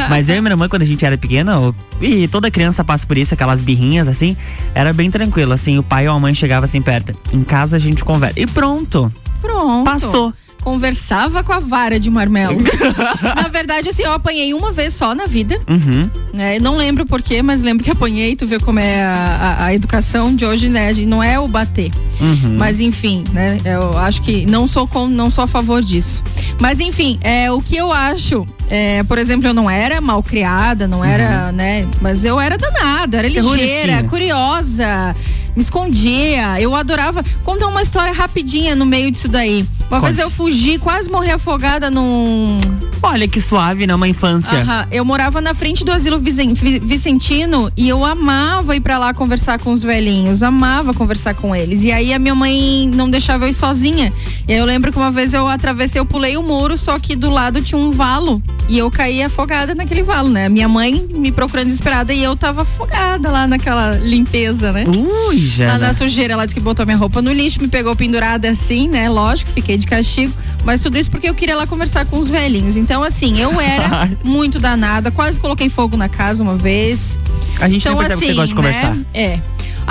Mas 0.10 0.30
eu 0.30 0.38
e 0.38 0.42
minha 0.42 0.54
irmã, 0.54 0.70
quando 0.70 0.84
a 0.84 0.86
gente 0.86 1.06
era 1.06 1.18
pequena, 1.18 1.54
e 2.00 2.26
toda 2.30 2.50
criança 2.50 2.82
passa 2.82 3.06
por 3.06 3.18
isso, 3.18 3.34
aquelas 3.34 3.60
birrinhas 3.60 4.08
assim, 4.08 4.38
era 4.74 4.94
bem 4.94 5.12
tranquilo. 5.12 5.52
Assim, 5.52 5.78
o 5.78 5.84
pai 5.84 6.08
ou 6.08 6.16
a 6.16 6.20
mãe 6.20 6.34
chegava 6.34 6.64
assim 6.66 6.82
perto. 6.82 7.14
Em 7.34 7.42
casa 7.44 7.76
a 7.76 7.80
gente 7.80 8.02
conversa. 8.04 8.40
E 8.40 8.48
pronto, 8.48 9.12
Pronto. 9.42 9.84
passou. 9.86 10.34
Conversava 10.64 11.44
com 11.44 11.52
a 11.52 11.58
vara 11.58 12.00
de 12.00 12.08
marmelo. 12.12 12.62
na 13.36 13.48
verdade, 13.48 13.90
assim, 13.90 14.04
eu 14.04 14.14
apanhei 14.14 14.54
uma 14.54 14.72
vez 14.72 14.94
só 14.94 15.16
na 15.16 15.26
vida. 15.26 15.58
Uhum. 15.68 16.08
né? 16.32 16.60
Não 16.60 16.78
lembro 16.78 17.04
porquê, 17.04 17.42
mas 17.42 17.64
lembro 17.64 17.84
que 17.84 17.90
apanhei. 17.90 18.36
Tu 18.36 18.46
vê 18.46 18.60
como 18.60 18.80
é 18.80 19.02
a, 19.04 19.58
a- 19.60 19.66
a 19.66 19.74
educação 19.74 20.36
de 20.36 20.46
hoje, 20.46 20.70
né? 20.70 20.94
Não 21.08 21.22
é 21.24 21.40
o 21.40 21.48
bater. 21.48 21.90
Uhum. 22.20 22.58
Mas 22.60 22.80
enfim, 22.80 23.24
né? 23.34 23.58
Eu 23.66 23.98
acho 23.98 24.22
que 24.22 24.46
não 24.46 24.68
sou 24.68 24.86
com, 24.88 25.08
não 25.08 25.32
sou 25.32 25.44
a 25.44 25.48
favor 25.48 25.82
disso. 25.84 26.24
Mas 26.62 26.80
enfim, 26.80 27.18
é 27.24 27.52
o 27.52 27.60
que 27.60 27.76
eu 27.76 27.92
acho. 27.92 28.46
é, 28.70 29.02
por 29.04 29.18
exemplo, 29.18 29.48
eu 29.48 29.56
não 29.56 29.68
era 29.68 30.00
mal 30.00 30.22
criada, 30.22 30.88
não 30.88 31.04
era, 31.04 31.52
né? 31.52 31.88
Mas 32.00 32.24
eu 32.24 32.40
era 32.40 32.56
danada, 32.56 33.18
era 33.18 33.28
ligeira, 33.28 34.04
curiosa, 34.04 35.16
me 35.56 35.62
escondia. 35.62 36.60
Eu 36.62 36.76
adorava 36.76 37.24
contar 37.44 37.68
uma 37.68 37.82
história 37.82 38.14
rapidinha 38.14 38.76
no 38.76 38.86
meio 38.86 39.12
disso 39.12 39.28
daí. 39.28 39.66
Uma 39.90 40.00
Conte. 40.00 40.14
vez 40.14 40.20
eu 40.20 40.30
fugi, 40.30 40.78
quase 40.78 41.10
morri 41.10 41.30
afogada 41.32 41.90
num 41.92 42.58
Olha 43.04 43.28
que 43.28 43.42
suave, 43.42 43.88
né? 43.88 43.96
Uma 43.96 44.08
infância. 44.08 44.60
Aham, 44.60 44.88
Eu 44.92 45.04
morava 45.04 45.42
na 45.42 45.56
frente 45.56 45.84
do 45.84 45.92
asilo 45.92 46.20
Vicen- 46.20 46.54
Vi- 46.54 46.78
Vicentino 46.80 47.72
e 47.76 47.90
eu 47.90 48.06
amava 48.06 48.76
ir 48.76 48.80
pra 48.80 49.00
lá 49.00 49.12
conversar 49.12 49.58
com 49.60 49.74
os 49.74 49.82
velhinhos, 49.82 50.44
amava 50.44 50.94
conversar 50.94 51.34
com 51.34 51.56
eles. 51.56 51.82
E 51.84 51.92
aí 51.92 52.14
a 52.14 52.20
minha 52.20 52.36
mãe 52.36 52.90
não 52.94 53.10
deixava 53.10 53.46
eu 53.46 53.50
ir 53.50 53.54
sozinha. 53.56 54.14
E 54.48 54.54
aí 54.54 54.60
eu 54.60 54.66
lembro 54.66 54.92
que 54.92 55.00
uma 55.00 55.10
vez 55.10 55.34
eu 55.34 55.48
atravessei, 55.48 56.00
eu 56.00 56.06
pulei 56.06 56.38
o 56.38 56.44
muro, 56.44 56.78
só 56.78 57.00
que 57.00 57.16
do 57.16 57.32
lado 57.32 57.60
tinha 57.62 57.80
um 57.82 57.92
valo 57.92 58.40
e 58.70 58.78
eu 58.78 58.90
caí 58.92 59.24
afogada 59.24 59.74
naquele 59.74 60.04
valo, 60.04 60.30
né? 60.30 60.48
Minha 60.48 60.70
mãe 60.70 61.04
me 61.12 61.32
procurando 61.32 61.66
desesperada 61.66 62.14
e 62.14 62.24
eu 62.24 62.36
tava 62.36 62.62
afogada 62.62 63.32
lá 63.32 63.48
naquela 63.48 63.96
limpeza, 63.96 64.72
né? 64.72 64.84
Ui, 64.88 65.41
Jana. 65.48 65.78
na 65.78 65.94
sujeira, 65.94 66.34
ela 66.34 66.46
disse 66.46 66.56
que 66.56 66.62
botou 66.62 66.86
minha 66.86 66.98
roupa 66.98 67.22
no 67.22 67.32
lixo, 67.32 67.62
me 67.62 67.68
pegou 67.68 67.96
pendurada 67.96 68.50
assim, 68.50 68.88
né? 68.88 69.10
Lógico, 69.10 69.52
fiquei 69.52 69.78
de 69.78 69.88
castigo. 69.88 70.34
Mas 70.64 70.82
tudo 70.82 70.98
isso 70.98 71.10
porque 71.10 71.28
eu 71.28 71.34
queria 71.34 71.56
lá 71.56 71.66
conversar 71.66 72.06
com 72.06 72.20
os 72.20 72.30
velhinhos. 72.30 72.76
Então, 72.76 73.04
assim, 73.04 73.40
eu 73.40 73.60
era 73.62 74.10
muito 74.24 74.60
danada, 74.60 75.10
quase 75.12 75.40
coloquei 75.40 75.70
fogo 75.70 75.98
na 75.98 76.08
casa 76.10 76.44
uma 76.44 76.56
vez. 76.56 77.18
A 77.60 77.68
gente 77.68 77.82
Então, 77.88 77.94
nem 78.00 78.08
percebe 78.08 78.14
assim, 78.14 78.20
que 78.20 78.26
você 78.28 78.34
gosta 78.34 78.48
de 78.48 78.56
conversar. 78.56 78.96
né? 78.96 79.06
É. 79.14 79.40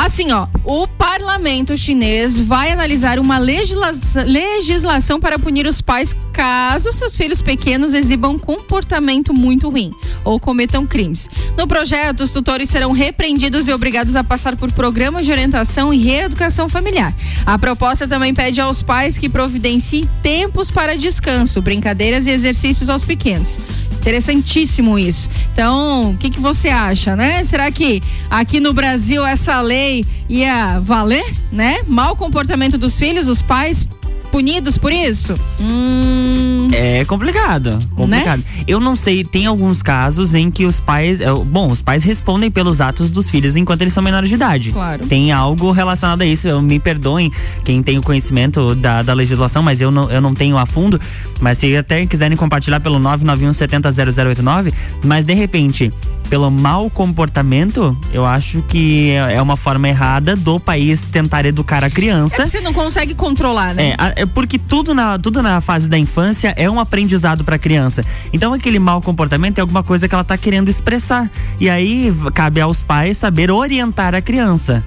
Assim, 0.02 0.32
ó, 0.32 0.46
o 0.64 0.88
parlamento 0.88 1.76
chinês 1.76 2.40
vai 2.40 2.72
analisar 2.72 3.18
uma 3.18 3.36
legisla- 3.36 3.92
legislação 4.24 5.20
para 5.20 5.38
punir 5.38 5.66
os 5.66 5.82
pais 5.82 6.16
caso 6.32 6.90
seus 6.90 7.14
filhos 7.14 7.42
pequenos 7.42 7.92
exibam 7.92 8.38
comportamento 8.38 9.34
muito 9.34 9.68
ruim 9.68 9.92
ou 10.24 10.40
cometam 10.40 10.86
crimes. 10.86 11.28
No 11.54 11.68
projeto, 11.68 12.22
os 12.22 12.32
tutores 12.32 12.70
serão 12.70 12.92
repreendidos 12.92 13.68
e 13.68 13.72
obrigados 13.74 14.16
a 14.16 14.24
passar 14.24 14.56
por 14.56 14.72
programas 14.72 15.26
de 15.26 15.32
orientação 15.32 15.92
e 15.92 15.98
reeducação 16.02 16.66
familiar. 16.66 17.14
A 17.44 17.58
proposta 17.58 18.08
também 18.08 18.32
pede 18.32 18.58
aos 18.58 18.82
pais 18.82 19.18
que 19.18 19.28
providenciem 19.28 20.08
tempos 20.22 20.70
para 20.70 20.96
descanso, 20.96 21.60
brincadeiras 21.60 22.26
e 22.26 22.30
exercícios 22.30 22.88
aos 22.88 23.04
pequenos. 23.04 23.58
Interessantíssimo 24.00 24.98
isso. 24.98 25.28
Então, 25.52 26.12
o 26.12 26.16
que, 26.16 26.30
que 26.30 26.40
você 26.40 26.68
acha, 26.70 27.14
né? 27.14 27.44
Será 27.44 27.70
que 27.70 28.02
aqui 28.30 28.58
no 28.58 28.72
Brasil 28.72 29.24
essa 29.26 29.60
lei 29.60 30.04
ia 30.26 30.80
valer, 30.80 31.30
né? 31.52 31.80
Mau 31.86 32.16
comportamento 32.16 32.78
dos 32.78 32.98
filhos, 32.98 33.28
os 33.28 33.42
pais 33.42 33.86
punidos 34.30 34.78
por 34.78 34.92
isso? 34.92 35.38
Hum. 35.60 36.68
É 36.72 37.04
complicado, 37.04 37.78
complicado. 37.94 38.42
Eu 38.66 38.80
não 38.80 38.94
sei, 38.94 39.24
tem 39.24 39.46
alguns 39.46 39.82
casos 39.82 40.34
em 40.34 40.50
que 40.50 40.64
os 40.64 40.78
pais, 40.80 41.20
é, 41.20 41.32
bom, 41.32 41.68
os 41.68 41.82
pais 41.82 42.04
respondem 42.04 42.50
pelos 42.50 42.80
atos 42.80 43.10
dos 43.10 43.28
filhos 43.28 43.56
enquanto 43.56 43.82
eles 43.82 43.92
são 43.92 44.02
menores 44.02 44.28
de 44.28 44.36
idade. 44.36 44.72
Claro. 44.72 45.06
Tem 45.06 45.32
algo 45.32 45.72
relacionado 45.72 46.22
a 46.22 46.26
isso. 46.26 46.48
Eu, 46.48 46.62
me 46.62 46.78
perdoem 46.78 47.30
quem 47.64 47.82
tem 47.82 47.98
o 47.98 48.02
conhecimento 48.02 48.74
da, 48.74 49.02
da 49.02 49.12
legislação, 49.12 49.62
mas 49.62 49.80
eu 49.80 49.90
não, 49.90 50.10
eu 50.10 50.20
não 50.20 50.34
tenho 50.34 50.56
a 50.56 50.66
fundo. 50.66 51.00
Mas 51.40 51.58
se 51.58 51.76
até 51.76 52.06
quiserem 52.06 52.36
compartilhar 52.36 52.80
pelo 52.80 52.98
991 52.98 53.52
70 53.52 53.92
0089, 53.92 54.72
mas 55.02 55.24
de 55.24 55.34
repente, 55.34 55.92
pelo 56.30 56.48
mau 56.50 56.88
comportamento, 56.88 57.94
eu 58.12 58.24
acho 58.24 58.62
que 58.62 59.10
é 59.10 59.34
é 59.34 59.42
uma 59.42 59.56
forma 59.56 59.88
errada 59.88 60.36
do 60.36 60.58
país 60.60 61.06
tentar 61.10 61.44
educar 61.44 61.82
a 61.82 61.88
É 61.88 61.90
criança. 61.90 62.36
que 62.44 62.48
você 62.48 62.60
não 62.60 62.72
consegue 62.72 63.14
controlar, 63.14 63.74
né? 63.74 63.90
É, 63.90 63.94
a- 63.98 64.12
é 64.16 64.24
porque 64.26 64.56
tudo 64.58 64.94
na, 64.94 65.18
tudo 65.18 65.42
na 65.42 65.60
fase 65.60 65.88
da 65.88 65.98
infância 65.98 66.54
é 66.56 66.70
um 66.70 66.78
aprendizado 66.78 67.42
pra 67.44 67.58
criança. 67.58 68.04
Então 68.32 68.52
aquele 68.54 68.78
mau 68.78 69.02
comportamento 69.02 69.58
é 69.58 69.60
alguma 69.60 69.82
coisa 69.82 70.08
que 70.08 70.14
ela 70.14 70.22
tá 70.24 70.38
querendo 70.38 70.68
expressar. 70.68 71.28
E 71.58 71.68
aí 71.68 72.12
cabe 72.32 72.60
aos 72.60 72.82
pais 72.82 73.16
saber 73.18 73.50
orientar 73.50 74.14
a 74.14 74.20
criança. 74.22 74.84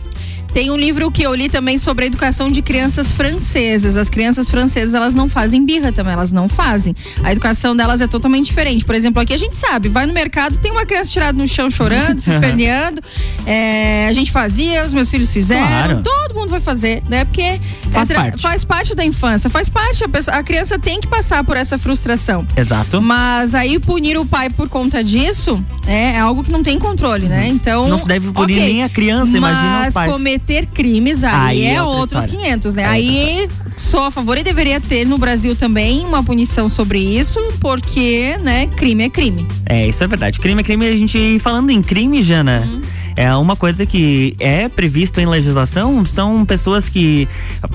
Tem 0.53 0.69
um 0.69 0.77
livro 0.77 1.09
que 1.09 1.23
eu 1.23 1.33
li 1.33 1.49
também 1.49 1.79
sobre 1.79 2.03
a 2.05 2.07
educação 2.07 2.51
de 2.51 2.61
crianças 2.61 3.11
francesas. 3.11 3.97
As 3.97 4.07
crianças 4.07 4.49
francesas, 4.51 4.93
elas 4.93 5.15
não 5.15 5.27
fazem 5.27 5.65
birra 5.65 5.91
também, 5.91 6.13
elas 6.13 6.31
não 6.31 6.47
fazem. 6.47 6.95
A 7.23 7.31
educação 7.31 7.75
delas 7.75 8.01
é 8.01 8.07
totalmente 8.07 8.45
diferente. 8.45 8.85
Por 8.85 8.93
exemplo, 8.93 9.19
aqui 9.21 9.33
a 9.33 9.37
gente 9.37 9.55
sabe, 9.55 9.89
vai 9.89 10.05
no 10.05 10.13
mercado, 10.13 10.59
tem 10.59 10.71
uma 10.71 10.85
criança 10.85 11.09
tirada 11.11 11.35
no 11.37 11.47
chão 11.47 11.71
chorando, 11.71 12.19
se 12.21 12.29
esperneando. 12.31 13.01
É, 13.47 14.05
a 14.07 14.13
gente 14.13 14.31
fazia, 14.31 14.85
os 14.85 14.93
meus 14.93 15.09
filhos 15.09 15.33
fizeram, 15.33 15.63
Claro. 15.67 16.03
todo 16.03 16.35
mundo 16.35 16.49
vai 16.49 16.59
fazer, 16.61 17.01
né? 17.09 17.25
Porque 17.25 17.59
Faz 17.91 18.09
é, 18.09 18.13
parte. 18.13 18.41
faz 18.41 18.63
parte 18.63 18.95
da 18.95 19.03
infância, 19.03 19.49
faz 19.49 19.69
parte, 19.69 20.03
a, 20.03 20.09
pessoa- 20.09 20.37
a 20.37 20.43
criança 20.43 20.77
tem 20.77 20.99
que 20.99 21.07
passar 21.07 21.43
por 21.43 21.57
essa 21.57 21.77
frustração. 21.79 22.47
Exato. 22.55 23.01
Mas 23.01 23.55
aí 23.55 23.79
punir 23.79 24.17
o 24.17 24.25
pai 24.25 24.51
por 24.51 24.69
conta 24.69 25.03
disso 25.03 25.63
é, 25.87 26.11
é 26.11 26.19
algo 26.19 26.43
que 26.43 26.51
não 26.51 26.61
tem 26.61 26.77
controle, 26.77 27.25
né? 27.27 27.47
Então. 27.47 27.87
Não 27.87 27.97
se 27.97 28.05
deve 28.05 28.31
punir 28.31 28.53
ok. 28.57 28.65
nem 28.73 28.83
a 28.83 28.89
criança, 28.89 29.35
imagina 29.35 29.87
os 29.87 29.93
pais. 29.93 30.11
cometer 30.11 30.42
crimes 30.73 31.23
aí, 31.23 31.33
Aí 31.33 31.63
é 31.63 31.73
é, 31.75 31.83
outros 31.83 32.23
história. 32.25 32.45
500, 32.45 32.73
né? 32.75 32.83
É 32.83 32.85
aí 32.85 33.49
sou 33.77 34.05
a 34.05 34.11
favor 34.11 34.37
e 34.37 34.43
deveria 34.43 34.79
ter 34.79 35.05
no 35.05 35.17
Brasil 35.17 35.55
também 35.55 36.05
uma 36.05 36.23
punição 36.23 36.69
sobre 36.69 36.99
isso, 36.99 37.39
porque, 37.59 38.37
né, 38.41 38.67
crime 38.67 39.03
é 39.03 39.09
crime. 39.09 39.47
É, 39.65 39.87
isso 39.87 40.03
é 40.03 40.07
verdade. 40.07 40.39
Crime 40.39 40.61
é 40.61 40.63
crime. 40.63 40.87
A 40.87 40.97
gente 40.97 41.39
falando 41.39 41.69
em 41.69 41.81
crime, 41.81 42.21
Jana. 42.21 42.63
Uhum. 42.65 42.81
É 43.15 43.33
uma 43.35 43.55
coisa 43.55 43.85
que 43.85 44.35
é 44.39 44.67
previsto 44.67 45.19
em 45.19 45.25
legislação, 45.25 46.03
são 46.05 46.43
pessoas 46.45 46.89
que 46.89 47.27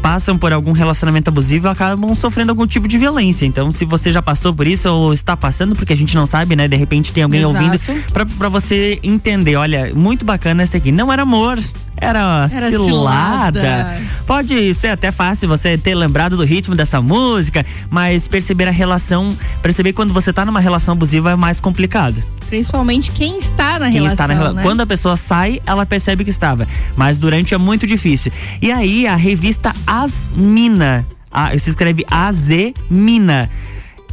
passam 0.02 0.36
por 0.36 0.52
algum 0.52 0.72
relacionamento 0.72 1.30
abusivo 1.30 1.68
e 1.68 1.70
acabam 1.70 2.14
sofrendo 2.14 2.50
algum 2.50 2.66
tipo 2.66 2.88
de 2.88 2.98
violência. 2.98 3.46
Então, 3.46 3.70
se 3.70 3.84
você 3.84 4.10
já 4.10 4.20
passou 4.20 4.52
por 4.52 4.66
isso 4.66 4.88
ou 4.88 5.14
está 5.14 5.36
passando, 5.36 5.76
porque 5.76 5.92
a 5.92 5.96
gente 5.96 6.14
não 6.16 6.26
sabe, 6.26 6.56
né? 6.56 6.66
De 6.66 6.76
repente 6.76 7.12
tem 7.12 7.22
alguém 7.22 7.42
Exato. 7.42 7.56
ouvindo, 7.56 7.80
pra, 8.12 8.26
pra 8.26 8.48
você 8.48 8.98
entender, 9.02 9.54
olha, 9.56 9.92
muito 9.94 10.24
bacana 10.24 10.64
esse 10.64 10.76
aqui. 10.76 10.90
Não 10.90 11.12
era 11.12 11.22
amor, 11.22 11.58
era, 12.00 12.48
Era 12.52 12.68
cilada. 12.70 13.60
cilada. 13.60 14.00
Pode 14.26 14.74
ser 14.74 14.88
até 14.88 15.10
fácil 15.10 15.48
você 15.48 15.76
ter 15.78 15.94
lembrado 15.94 16.36
do 16.36 16.44
ritmo 16.44 16.74
dessa 16.74 17.00
música, 17.00 17.64
mas 17.90 18.28
perceber 18.28 18.68
a 18.68 18.70
relação, 18.70 19.36
perceber 19.62 19.92
quando 19.92 20.12
você 20.12 20.32
tá 20.32 20.44
numa 20.44 20.60
relação 20.60 20.92
abusiva 20.92 21.32
é 21.32 21.36
mais 21.36 21.60
complicado. 21.60 22.22
Principalmente 22.48 23.10
quem 23.10 23.38
está 23.38 23.78
na 23.78 23.90
Quem 23.90 24.02
relação, 24.02 24.12
está 24.12 24.26
na 24.28 24.52
né? 24.52 24.62
Quando 24.62 24.80
a 24.80 24.86
pessoa 24.86 25.16
sai, 25.16 25.60
ela 25.66 25.84
percebe 25.84 26.24
que 26.24 26.30
estava. 26.30 26.66
Mas 26.96 27.18
durante 27.18 27.54
é 27.54 27.58
muito 27.58 27.86
difícil. 27.86 28.32
E 28.62 28.72
aí, 28.72 29.06
a 29.06 29.16
revista 29.16 29.74
Asmina, 29.86 31.06
a, 31.30 31.56
se 31.58 31.68
escreve 31.68 32.04
Azemina, 32.10 33.50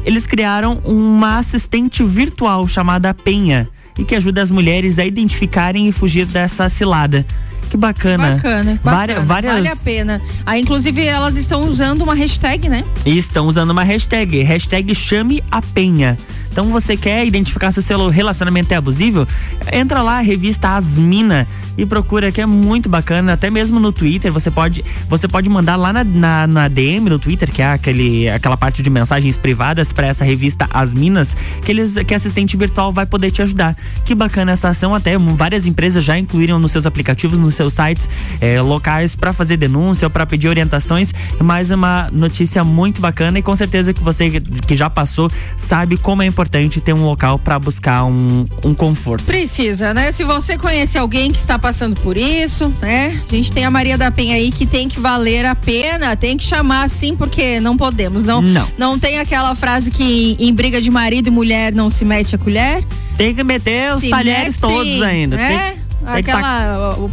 eles 0.04 0.26
criaram 0.26 0.82
uma 0.84 1.40
assistente 1.40 2.04
virtual 2.04 2.68
chamada 2.68 3.14
Penha. 3.14 3.68
E 3.98 4.04
que 4.04 4.14
ajuda 4.14 4.42
as 4.42 4.52
mulheres 4.52 5.00
a 5.00 5.06
identificarem 5.06 5.88
e 5.88 5.92
fugir 5.94 6.26
dessa 6.26 6.68
cilada. 6.68 7.26
Que 7.70 7.78
bacana. 7.78 8.36
Bacana, 8.36 8.80
Várias- 8.84 9.18
bacana. 9.18 9.26
várias- 9.26 9.54
Vale 9.54 9.68
a 9.68 9.76
pena. 9.76 10.22
Aí, 10.46 10.62
inclusive, 10.62 11.04
elas 11.06 11.36
estão 11.36 11.68
usando 11.68 12.02
uma 12.02 12.14
hashtag, 12.14 12.70
né? 12.70 12.84
E 13.06 13.18
estão 13.18 13.48
usando 13.48 13.72
uma 13.72 13.84
hashtag, 13.84 14.42
hashtag 14.44 14.94
chame 14.96 15.44
a 15.52 15.62
penha. 15.62 16.18
Então 16.56 16.70
você 16.70 16.96
quer 16.96 17.28
identificar 17.28 17.70
se 17.74 17.80
o 17.80 17.82
seu 17.82 18.08
relacionamento 18.08 18.74
é 18.74 18.78
abusivo? 18.78 19.28
Entra 19.74 20.02
lá, 20.02 20.22
revista 20.22 20.70
Asmina 20.70 21.46
e 21.78 21.86
procura 21.86 22.32
que 22.32 22.40
é 22.40 22.46
muito 22.46 22.88
bacana, 22.88 23.34
até 23.34 23.50
mesmo 23.50 23.78
no 23.78 23.92
Twitter, 23.92 24.32
você 24.32 24.50
pode 24.50 24.82
você 25.10 25.28
pode 25.28 25.50
mandar 25.50 25.76
lá 25.76 25.92
na, 25.92 26.06
na, 26.06 26.48
na 26.48 26.68
DM 26.70 27.10
do 27.10 27.20
Twitter, 27.20 27.52
que 27.52 27.62
é 27.62 27.74
aquele, 27.74 28.30
aquela 28.30 28.56
parte 28.56 28.82
de 28.82 28.90
mensagens 28.90 29.36
privadas 29.36 29.92
para 29.92 30.08
essa 30.08 30.24
revista 30.24 30.66
As 30.72 30.94
Minas, 30.94 31.36
que 31.62 31.74
eles 31.74 31.96
que 32.08 32.16
assistente 32.16 32.56
virtual 32.56 32.94
vai 32.94 33.06
poder 33.06 33.32
te 33.32 33.42
ajudar. 33.42 33.76
Que 34.06 34.16
bacana 34.16 34.54
essa 34.54 34.70
ação, 34.70 34.96
até 34.96 35.18
várias 35.18 35.68
empresas 35.68 36.06
já 36.06 36.18
incluíram 36.18 36.58
nos 36.58 36.72
seus 36.72 36.86
aplicativos, 36.86 37.38
nos 37.38 37.56
seus 37.56 37.74
sites 37.74 38.10
eh, 38.40 38.62
locais 38.62 39.14
para 39.14 39.34
fazer 39.34 39.58
denúncia 39.58 40.06
ou 40.06 40.10
para 40.10 40.26
pedir 40.26 40.48
orientações. 40.48 41.14
Mais 41.44 41.70
uma 41.70 42.10
notícia 42.14 42.64
muito 42.64 43.02
bacana 43.02 43.40
e 43.40 43.42
com 43.42 43.58
certeza 43.58 43.94
que 43.94 44.02
você 44.02 44.40
que 44.40 44.78
já 44.78 44.90
passou 44.90 45.30
sabe 45.58 45.98
como 45.98 46.22
é 46.22 46.26
importante 46.26 46.45
ter 46.50 46.94
um 46.94 47.04
local 47.06 47.38
para 47.40 47.58
buscar 47.60 48.04
um, 48.06 48.46
um 48.64 48.74
conforto. 48.74 49.26
Precisa, 49.26 49.94
né? 49.94 50.12
Se 50.12 50.24
você 50.24 50.58
conhece 50.58 50.98
alguém 50.98 51.32
que 51.32 51.40
está 51.40 51.58
passando 51.60 52.00
por 52.02 52.18
isso, 52.18 52.72
né? 52.82 53.22
A 53.30 53.36
gente 53.36 53.52
tem 53.52 53.66
a 53.66 53.72
Maria 53.72 53.98
da 53.98 54.12
Penha 54.12 54.36
aí 54.36 54.52
que 54.52 54.66
tem 54.66 54.88
que 54.88 55.00
valer 55.00 55.46
a 55.46 55.56
pena, 55.56 56.16
tem 56.16 56.38
que 56.38 56.44
chamar 56.44 56.84
assim 56.84 57.16
porque 57.16 57.60
não 57.60 57.76
podemos, 57.78 58.24
não. 58.24 58.42
Não. 58.42 58.68
Não 58.78 59.00
tem 59.00 59.20
aquela 59.20 59.56
frase 59.56 59.92
que 59.92 60.36
em 60.40 60.54
briga 60.54 60.82
de 60.82 60.90
marido 60.90 61.28
e 61.28 61.32
mulher 61.32 61.74
não 61.74 61.90
se 61.90 62.04
mete 62.06 62.36
a 62.36 62.38
colher. 62.38 62.84
Tem 63.18 63.34
que 63.34 63.44
meter 63.44 63.94
os 63.94 64.02
Se 64.02 64.10
talheres 64.10 64.60
mete, 64.60 64.60
todos 64.60 64.84
sim, 64.94 65.04
ainda. 65.04 65.38
Né? 65.38 65.48
Tem, 65.48 66.14
tem 66.14 66.24
que 66.24 66.32
Aquela 66.32 66.98
o, 66.98 67.06
o- 67.06 67.12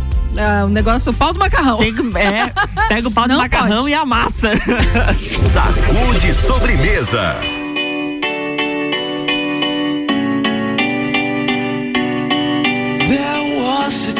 o 0.64 0.68
negócio 0.68 1.12
o 1.12 1.14
pau 1.14 1.32
do 1.32 1.38
macarrão. 1.38 1.78
Tem 1.78 1.94
que, 1.94 2.00
é, 2.18 2.50
pega 2.88 3.06
o 3.08 3.10
pau 3.10 3.28
do 3.28 3.36
macarrão 3.36 3.78
pode. 3.82 3.90
e 3.90 3.94
amassa. 3.94 4.50
Sacude 5.52 6.32
sobremesa. 6.34 7.36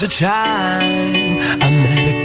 was 0.00 0.02
a 0.02 0.20
time 0.20 1.38
I 1.62 1.70
met 1.70 2.08
a 2.12 2.15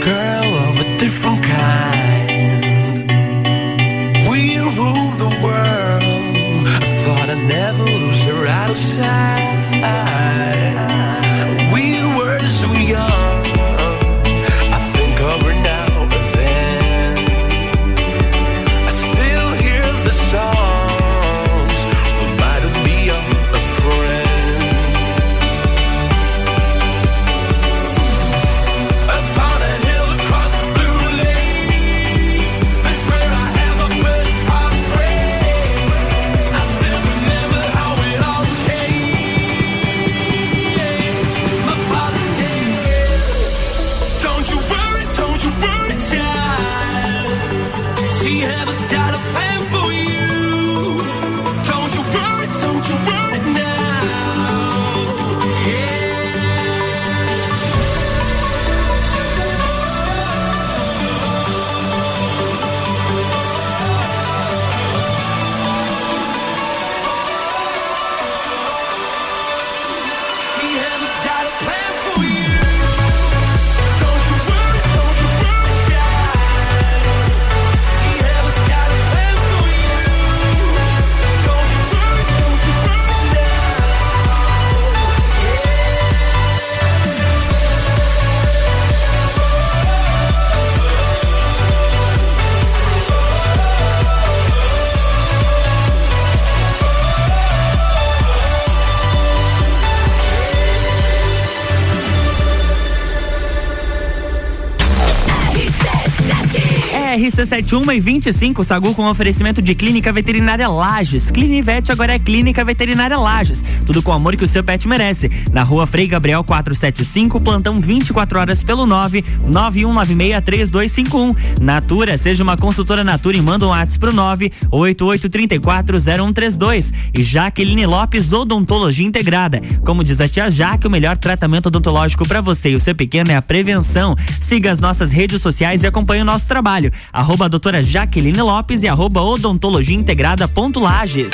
RC71 107.72 107.96
e 107.96 108.00
25, 108.00 108.64
Sagu 108.64 108.94
com 108.94 109.08
oferecimento 109.08 109.62
de 109.62 109.74
Clínica 109.74 110.12
Veterinária 110.12 110.68
Lages. 110.68 111.30
Clinivete 111.30 111.90
agora 111.90 112.12
é 112.12 112.18
Clínica 112.18 112.62
Veterinária 112.62 113.16
Lages. 113.16 113.64
Tudo 113.86 114.02
com 114.02 114.10
o 114.10 114.14
amor 114.14 114.36
que 114.36 114.44
o 114.44 114.48
seu 114.48 114.62
pet 114.62 114.86
merece. 114.86 115.30
Na 115.50 115.62
rua 115.62 115.86
Frei 115.86 116.06
Gabriel 116.06 116.44
475, 116.44 117.40
plantão 117.40 117.80
24 117.80 118.38
horas 118.38 118.62
pelo 118.62 118.84
9 118.84 119.24
91963251. 119.48 121.62
Natura, 121.62 122.18
seja 122.18 122.44
uma 122.44 122.58
consultora 122.58 123.02
Natura 123.02 123.38
e 123.38 123.40
manda 123.40 123.64
um 123.64 123.70
WhatsApp 123.70 124.00
pro 124.00 124.12
988340132. 124.12 126.92
E 127.14 127.22
Jaqueline 127.22 127.86
Lopes, 127.86 128.34
Odontologia 128.34 129.06
Integrada. 129.06 129.62
Como 129.82 130.04
diz 130.04 130.20
a 130.20 130.28
tia 130.28 130.50
Jaque, 130.50 130.86
o 130.86 130.90
melhor 130.90 131.16
tratamento 131.16 131.68
odontológico 131.68 132.28
para 132.28 132.42
você 132.42 132.68
e 132.70 132.76
o 132.76 132.80
seu 132.80 132.94
pequeno 132.94 133.30
é 133.30 133.36
a 133.36 133.42
prevenção. 133.42 134.14
Siga 134.42 134.70
as 134.70 134.78
nossas 134.78 135.10
redes 135.10 135.40
sociais 135.40 135.82
e 135.82 135.86
acompanhe 135.86 136.20
o 136.20 136.26
nosso 136.26 136.46
trabalho. 136.46 136.92
arroba 137.10 137.48
doutora 137.62 137.80
Jaqueline 137.80 138.42
Lopes 138.42 138.82
e 138.82 138.88
arroba 138.88 139.22
odontologia 139.22 139.94
integrada 139.94 140.48
ponto 140.48 140.80
Lages. 140.80 141.30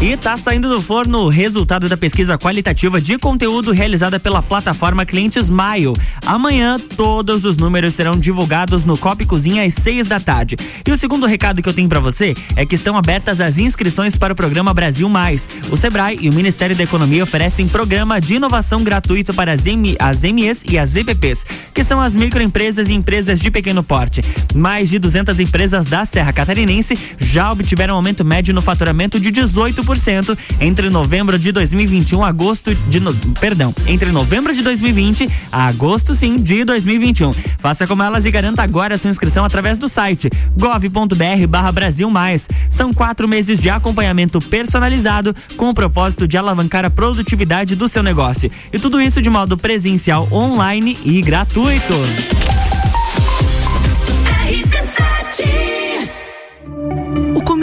E 0.00 0.16
tá 0.16 0.36
saindo 0.36 0.68
do 0.68 0.80
forno 0.80 1.24
o 1.24 1.28
resultado 1.28 1.88
da 1.88 1.96
pesquisa 1.96 2.38
qualitativa 2.38 3.00
de 3.00 3.18
conteúdo 3.18 3.72
realizada 3.72 4.20
pela 4.20 4.40
plataforma 4.40 5.04
Clientes 5.04 5.50
Maio. 5.50 5.92
Amanhã, 6.24 6.78
todos 6.96 7.44
os 7.44 7.56
números 7.56 7.94
serão 7.94 8.16
divulgados 8.16 8.84
no 8.84 8.96
Cop 8.96 9.26
Cozinha 9.26 9.64
às 9.64 9.74
seis 9.74 10.06
da 10.06 10.20
tarde. 10.20 10.56
E 10.86 10.92
o 10.92 10.96
segundo 10.96 11.26
recado 11.26 11.60
que 11.60 11.68
eu 11.68 11.74
tenho 11.74 11.88
para 11.88 11.98
você 11.98 12.32
é 12.54 12.64
que 12.64 12.76
estão 12.76 12.96
abertas 12.96 13.40
as 13.40 13.58
inscrições 13.58 14.14
para 14.14 14.32
o 14.32 14.36
programa 14.36 14.72
Brasil 14.72 15.08
Mais. 15.08 15.48
O 15.68 15.76
Sebrae 15.76 16.16
e 16.20 16.30
o 16.30 16.32
Ministério 16.32 16.76
da 16.76 16.84
Economia 16.84 17.24
oferecem 17.24 17.66
programa 17.66 18.20
de 18.20 18.34
inovação 18.34 18.84
gratuito 18.84 19.34
para 19.34 19.50
as, 19.50 19.66
M, 19.66 19.96
as 19.98 20.22
MEs 20.22 20.62
e 20.64 20.78
as 20.78 20.94
EPPs, 20.94 21.44
que 21.74 21.82
são 21.82 21.98
as 22.00 22.14
microempresas 22.14 22.88
e 22.88 22.94
empresas 22.94 23.40
de 23.40 23.50
pequeno 23.50 23.82
porte. 23.82 24.22
Mais 24.54 24.88
de 24.90 25.00
200 25.00 25.40
empresas 25.40 25.86
da 25.86 26.04
Serra 26.04 26.32
Catarinense 26.32 26.96
já 27.18 27.50
obtiveram 27.50 27.96
aumento 27.96 28.24
médio 28.24 28.54
no 28.54 28.62
faturamento 28.62 29.18
de 29.18 29.32
18% 29.32 29.87
entre 30.60 30.90
novembro 30.90 31.38
de 31.38 31.50
2021 31.52 32.22
a 32.22 32.28
agosto 32.28 32.74
de 32.74 33.00
no, 33.00 33.14
perdão, 33.40 33.74
entre 33.86 34.10
novembro 34.12 34.52
de 34.52 34.62
2020 34.62 35.28
a 35.50 35.66
agosto 35.66 36.14
sim 36.14 36.38
de 36.38 36.64
2021. 36.64 37.32
Faça 37.58 37.86
como 37.86 38.02
elas 38.02 38.24
e 38.24 38.30
garanta 38.30 38.62
agora 38.62 38.94
a 38.94 38.98
sua 38.98 39.10
inscrição 39.10 39.44
através 39.44 39.78
do 39.78 39.88
site 39.88 40.30
gov.br/barra 40.56 41.72
Brasil 41.72 42.10
Mais. 42.10 42.48
São 42.68 42.92
quatro 42.92 43.28
meses 43.28 43.58
de 43.60 43.70
acompanhamento 43.70 44.40
personalizado 44.40 45.34
com 45.56 45.70
o 45.70 45.74
propósito 45.74 46.28
de 46.28 46.36
alavancar 46.36 46.84
a 46.84 46.90
produtividade 46.90 47.74
do 47.74 47.88
seu 47.88 48.02
negócio. 48.02 48.50
E 48.72 48.78
tudo 48.78 49.00
isso 49.00 49.22
de 49.22 49.30
modo 49.30 49.56
presencial, 49.56 50.28
online 50.30 50.98
e 51.04 51.22
gratuito. 51.22 51.94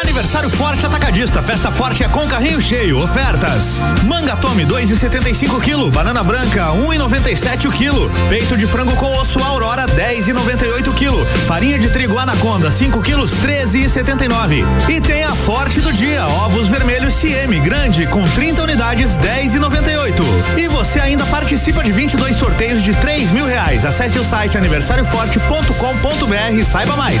Aniversário 0.00 0.48
Forte 0.50 0.86
Atacadista, 0.86 1.42
festa 1.42 1.72
forte 1.72 2.04
é 2.04 2.08
com 2.08 2.26
carrinho 2.28 2.60
cheio, 2.60 2.98
ofertas. 2.98 3.64
Manga 4.04 4.36
Tome 4.36 4.64
2,75 4.64 5.60
kg, 5.60 5.90
banana 5.90 6.22
branca 6.22 6.66
1,97 6.68 7.66
o 7.66 7.72
quilo, 7.72 8.08
peito 8.28 8.56
de 8.56 8.66
frango 8.66 8.94
com 8.96 9.12
osso 9.16 9.40
Aurora 9.40 9.86
10,98 9.86 10.94
kg, 10.94 11.26
farinha 11.46 11.78
de 11.78 11.88
trigo 11.90 12.16
Anaconda 12.18 12.70
5 12.70 13.02
quilos 13.02 13.32
13,79. 13.38 14.64
E 14.88 15.00
tem 15.00 15.24
a 15.24 15.34
Forte 15.34 15.80
do 15.80 15.92
dia, 15.92 16.24
ovos 16.26 16.68
vermelhos 16.68 17.14
CM 17.14 17.58
grande 17.60 18.06
com 18.06 18.22
30 18.28 18.62
unidades 18.62 19.18
10,98. 19.18 20.22
E 20.58 20.68
você 20.68 21.00
ainda 21.00 21.26
participa 21.26 21.82
de 21.82 21.90
22 21.90 22.36
sorteios 22.36 22.82
de 22.82 22.94
3 22.94 23.32
mil 23.32 23.46
reais. 23.46 23.84
Acesse 23.84 24.18
o 24.18 24.24
site 24.24 24.56
aniversarioforte.com.br 24.56 26.54
e 26.54 26.64
saiba 26.64 26.96
mais. 26.96 27.20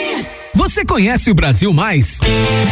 Você 0.53 0.83
conhece 0.83 1.31
o 1.31 1.33
Brasil 1.33 1.71
Mais? 1.73 2.19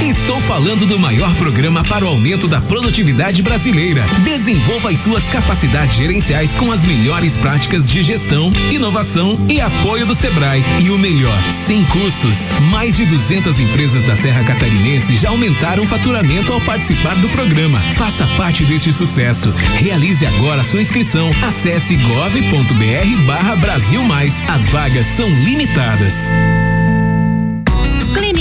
Estou 0.02 0.40
falando 0.42 0.86
do 0.86 1.00
maior 1.00 1.34
programa 1.38 1.84
para 1.84 2.04
o 2.04 2.10
aumento 2.10 2.48
da 2.48 2.60
produtividade 2.60 3.42
brasileira. 3.42 4.06
Desenvolva 4.24 4.90
as 4.90 5.00
suas 5.00 5.24
capacidades 5.28 5.96
gerenciais 5.96 6.54
com 6.54 6.72
as 6.72 6.84
melhores 6.84 7.38
práticas 7.38 7.90
de 7.90 8.04
gestão, 8.04 8.52
inovação 8.70 9.38
e 9.50 9.62
apoio 9.62 10.06
do 10.06 10.14
Sebrae. 10.14 10.64
E 10.84 10.90
o 10.90 10.98
melhor, 10.98 11.42
sem 11.66 11.86
custos. 11.86 12.52
Mais 12.70 12.98
de 12.98 13.06
200 13.06 13.60
empresas 13.60 14.04
da 14.04 14.16
Serra 14.16 14.44
Catarinense 14.44 15.16
já 15.16 15.30
aumentaram 15.30 15.84
o 15.84 15.88
faturamento 15.88 16.52
ao 16.52 16.62
participar 16.62 17.16
do 17.16 17.30
programa. 17.30 17.80
Faça 17.96 18.28
parte 18.36 18.66
deste 18.66 18.92
sucesso. 18.92 19.50
Realize 19.78 20.26
agora 20.26 20.64
sua 20.66 20.82
inscrição. 20.82 21.30
Acesse 21.42 21.96
gov.br 21.96 23.26
barra 23.26 23.56
Brasil 23.56 24.04
Mais. 24.04 24.34
As 24.50 24.68
vagas 24.68 25.06
são 25.06 25.30
limitadas. 25.30 26.30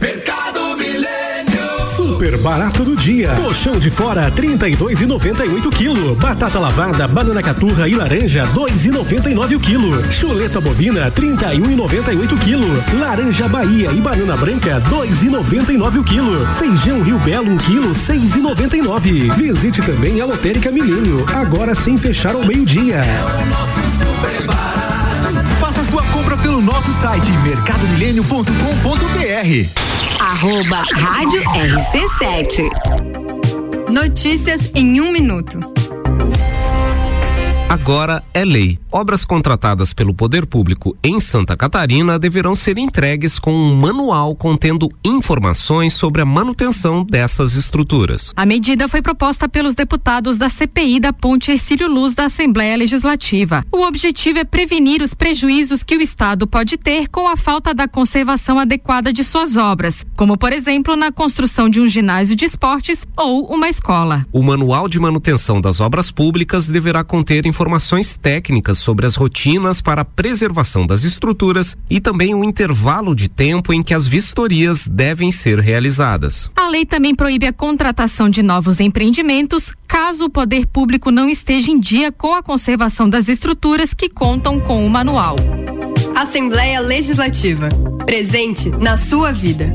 Mercado 0.00 0.76
Milênio. 0.76 1.58
Super 1.96 2.36
barato 2.38 2.84
do 2.84 2.94
dia. 2.94 3.30
Colchão 3.34 3.78
de 3.78 3.90
fora 3.90 4.30
32,98 4.30 5.70
quilo. 5.70 6.14
Batata 6.14 6.58
lavada, 6.58 7.08
banana 7.08 7.42
caturra 7.42 7.88
e 7.88 7.94
laranja 7.94 8.46
2,99 8.54 9.56
o 9.56 9.60
quilo. 9.60 10.12
Chuleta 10.12 10.60
bovina 10.60 11.10
31,98 11.10 12.38
quilo. 12.38 12.66
Laranja 13.00 13.48
Bahia 13.48 13.90
e 13.90 14.00
banana 14.00 14.36
branca 14.36 14.80
2,99 14.88 16.00
o 16.00 16.04
quilo. 16.04 16.46
Feijão 16.54 17.02
Rio 17.02 17.18
Belo 17.18 17.50
1 17.52 17.56
quilo 17.58 17.90
6,99. 17.90 19.32
Visite 19.34 19.82
também 19.82 20.20
a 20.20 20.26
Lotérica 20.26 20.70
Milênio, 20.70 21.26
agora 21.34 21.74
sem 21.74 21.98
fechar 21.98 22.34
ao 22.34 22.44
meio-dia. 22.44 23.02
Faça 23.02 24.67
sua 25.90 26.02
compra 26.12 26.36
pelo 26.36 26.60
nosso 26.60 26.92
site 26.92 27.32
mercadomilênio.com.br. 27.42 30.20
Arroba 30.20 30.84
Rádio 30.92 31.42
RC7. 31.42 32.68
Notícias 33.90 34.70
em 34.74 35.00
um 35.00 35.10
minuto. 35.10 35.77
Agora 37.68 38.24
é 38.32 38.46
lei. 38.46 38.78
Obras 38.90 39.26
contratadas 39.26 39.92
pelo 39.92 40.14
poder 40.14 40.46
público 40.46 40.96
em 41.04 41.20
Santa 41.20 41.54
Catarina 41.54 42.18
deverão 42.18 42.54
ser 42.54 42.78
entregues 42.78 43.38
com 43.38 43.52
um 43.52 43.76
manual 43.76 44.34
contendo 44.34 44.88
informações 45.04 45.92
sobre 45.92 46.22
a 46.22 46.24
manutenção 46.24 47.04
dessas 47.04 47.56
estruturas. 47.56 48.32
A 48.34 48.46
medida 48.46 48.88
foi 48.88 49.02
proposta 49.02 49.46
pelos 49.46 49.74
deputados 49.74 50.38
da 50.38 50.48
CPI 50.48 50.98
da 50.98 51.12
Ponte 51.12 51.50
Ercílio 51.50 51.90
Luz 51.90 52.14
da 52.14 52.24
Assembleia 52.24 52.74
Legislativa. 52.74 53.62
O 53.70 53.82
objetivo 53.82 54.38
é 54.38 54.44
prevenir 54.44 55.02
os 55.02 55.12
prejuízos 55.12 55.82
que 55.82 55.98
o 55.98 56.00
Estado 56.00 56.46
pode 56.46 56.78
ter 56.78 57.06
com 57.08 57.28
a 57.28 57.36
falta 57.36 57.74
da 57.74 57.86
conservação 57.86 58.58
adequada 58.58 59.12
de 59.12 59.22
suas 59.22 59.56
obras, 59.58 60.06
como, 60.16 60.38
por 60.38 60.54
exemplo, 60.54 60.96
na 60.96 61.12
construção 61.12 61.68
de 61.68 61.82
um 61.82 61.86
ginásio 61.86 62.34
de 62.34 62.46
esportes 62.46 63.06
ou 63.14 63.44
uma 63.44 63.68
escola. 63.68 64.26
O 64.32 64.42
manual 64.42 64.88
de 64.88 64.98
manutenção 64.98 65.60
das 65.60 65.82
obras 65.82 66.10
públicas 66.10 66.66
deverá 66.66 67.04
conter 67.04 67.44
informações 67.44 67.57
técnicas 68.20 68.78
sobre 68.78 69.06
as 69.06 69.16
rotinas 69.16 69.80
para 69.80 70.02
a 70.02 70.04
preservação 70.04 70.86
das 70.86 71.04
estruturas 71.04 71.76
e 71.90 72.00
também 72.00 72.34
o 72.34 72.44
intervalo 72.44 73.14
de 73.14 73.28
tempo 73.28 73.72
em 73.72 73.82
que 73.82 73.94
as 73.94 74.06
vistorias 74.06 74.86
devem 74.86 75.30
ser 75.30 75.58
realizadas. 75.58 76.50
A 76.56 76.68
lei 76.68 76.84
também 76.84 77.14
proíbe 77.14 77.46
a 77.46 77.52
contratação 77.52 78.28
de 78.28 78.42
novos 78.42 78.80
empreendimentos 78.80 79.72
caso 79.86 80.26
o 80.26 80.30
poder 80.30 80.66
público 80.66 81.10
não 81.10 81.28
esteja 81.28 81.70
em 81.70 81.80
dia 81.80 82.12
com 82.12 82.34
a 82.34 82.42
conservação 82.42 83.08
das 83.08 83.28
estruturas 83.28 83.94
que 83.94 84.08
contam 84.08 84.60
com 84.60 84.86
o 84.86 84.90
manual. 84.90 85.36
Assembleia 86.14 86.80
Legislativa. 86.80 87.68
Presente 88.04 88.68
na 88.70 88.96
sua 88.96 89.32
vida. 89.32 89.72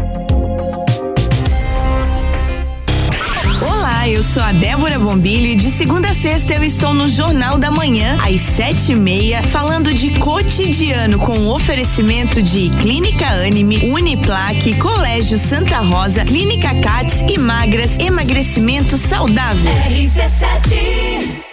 Olá, 4.03 4.09
eu 4.09 4.21
sou 4.21 4.43
a 4.43 4.51
Débora 4.51 4.99
Bombilho 4.99 5.45
e 5.45 5.55
de 5.55 5.71
segunda 5.71 6.09
a 6.09 6.13
sexta 6.13 6.51
eu 6.55 6.61
estou 6.61 6.93
no 6.93 7.07
Jornal 7.07 7.57
da 7.57 7.71
Manhã, 7.71 8.17
às 8.21 8.41
sete 8.41 8.91
e 8.91 8.95
meia, 8.95 9.41
falando 9.43 9.93
de 9.93 10.11
cotidiano 10.19 11.17
com 11.19 11.47
oferecimento 11.47 12.41
de 12.41 12.69
Clínica 12.81 13.25
Anime, 13.25 13.77
Uniplaque, 13.89 14.77
Colégio 14.77 15.37
Santa 15.37 15.79
Rosa, 15.79 16.25
Clínica 16.25 16.75
Cats 16.81 17.23
e 17.29 17.39
Magras, 17.39 17.97
emagrecimento 17.97 18.97
saudável. 18.97 19.71
RC7 19.71 21.43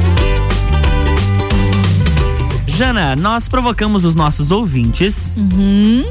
Jana, 2.81 3.15
nós 3.15 3.47
provocamos 3.47 4.03
os 4.05 4.15
nossos 4.15 4.49
ouvintes 4.49 5.35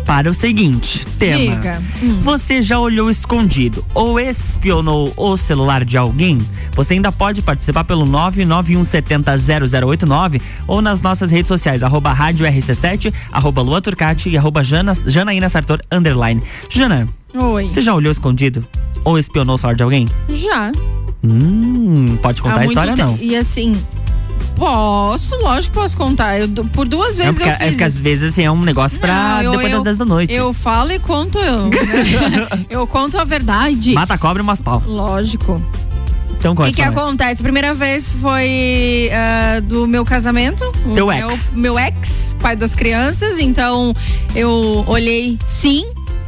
para 0.06 0.30
o 0.30 0.34
seguinte 0.34 1.04
tema. 1.18 1.56
Diga. 1.56 1.82
Você 2.22 2.62
já 2.62 2.78
olhou 2.78 3.10
escondido 3.10 3.84
ou 3.92 4.20
espionou 4.20 5.12
o 5.16 5.36
celular 5.36 5.84
de 5.84 5.98
alguém? 5.98 6.38
Você 6.76 6.94
ainda 6.94 7.10
pode 7.10 7.42
participar 7.42 7.82
pelo 7.82 8.06
991700089 8.06 10.40
ou 10.68 10.80
nas 10.80 11.02
nossas 11.02 11.32
redes 11.32 11.48
sociais, 11.48 11.82
arroba 11.82 12.12
rádio 12.12 12.46
RC7, 12.46 13.12
arroba 13.32 13.62
Lua 13.62 13.80
Turcati 13.80 14.30
e 14.30 14.38
arroba 14.38 14.62
Jana, 14.62 14.94
Janaína 14.94 15.48
Sartor, 15.48 15.80
underline. 15.90 16.40
Jana, 16.68 17.08
Oi. 17.34 17.68
você 17.68 17.82
já 17.82 17.92
olhou 17.92 18.12
escondido 18.12 18.64
ou 19.04 19.18
espionou 19.18 19.56
o 19.56 19.58
celular 19.58 19.74
de 19.74 19.82
alguém? 19.82 20.06
Já. 20.28 20.70
Hum, 21.24 22.16
pode 22.22 22.40
contar 22.40 22.58
Há 22.58 22.60
a 22.60 22.66
história 22.66 22.94
te- 22.94 23.02
não. 23.02 23.18
E 23.20 23.34
assim, 23.34 23.76
posso, 24.60 25.36
lógico 25.42 25.74
que 25.74 25.80
posso 25.80 25.96
contar. 25.96 26.38
Eu, 26.38 26.48
por 26.66 26.86
duas 26.86 27.18
É 27.18 27.22
vezes 27.22 27.32
porque, 27.32 27.48
eu 27.48 27.52
é 27.52 27.56
fiz 27.58 27.68
porque 27.70 27.84
às 27.84 27.98
vezes 28.00 28.32
assim, 28.32 28.44
é 28.44 28.50
um 28.50 28.60
negócio 28.60 29.00
pra 29.00 29.12
Não, 29.14 29.42
eu- 29.42 29.50
depois 29.52 29.68
eu- 29.68 29.74
das 29.78 29.84
10 29.84 29.96
da 29.96 30.04
noite. 30.04 30.34
Eu 30.34 30.52
falo 30.52 30.92
e 30.92 30.98
conto 30.98 31.38
eu. 31.38 31.64
né? 31.66 31.70
eu 32.68 32.86
conto 32.86 33.18
a 33.18 33.24
verdade. 33.24 33.94
Mata 33.94 34.14
a 34.14 34.18
cobra 34.18 34.42
e 34.42 34.44
umas 34.44 34.60
pau. 34.60 34.82
Lógico. 34.86 35.60
Então 36.38 36.52
O 36.52 36.56
que, 36.64 36.72
que 36.72 36.80
acontece? 36.82 37.40
A 37.40 37.42
primeira 37.42 37.74
vez 37.74 38.06
foi 38.20 39.10
ah, 39.12 39.60
do 39.60 39.86
meu 39.86 40.04
casamento. 40.04 40.64
Teu 40.94 41.06
meu, 41.08 41.30
ex. 41.30 41.52
Meu 41.54 41.78
ex, 41.78 42.34
pai 42.40 42.56
das 42.56 42.74
crianças. 42.74 43.38
Então 43.38 43.94
eu 44.34 44.84
olhei 44.86 45.38
sim. 45.44 45.84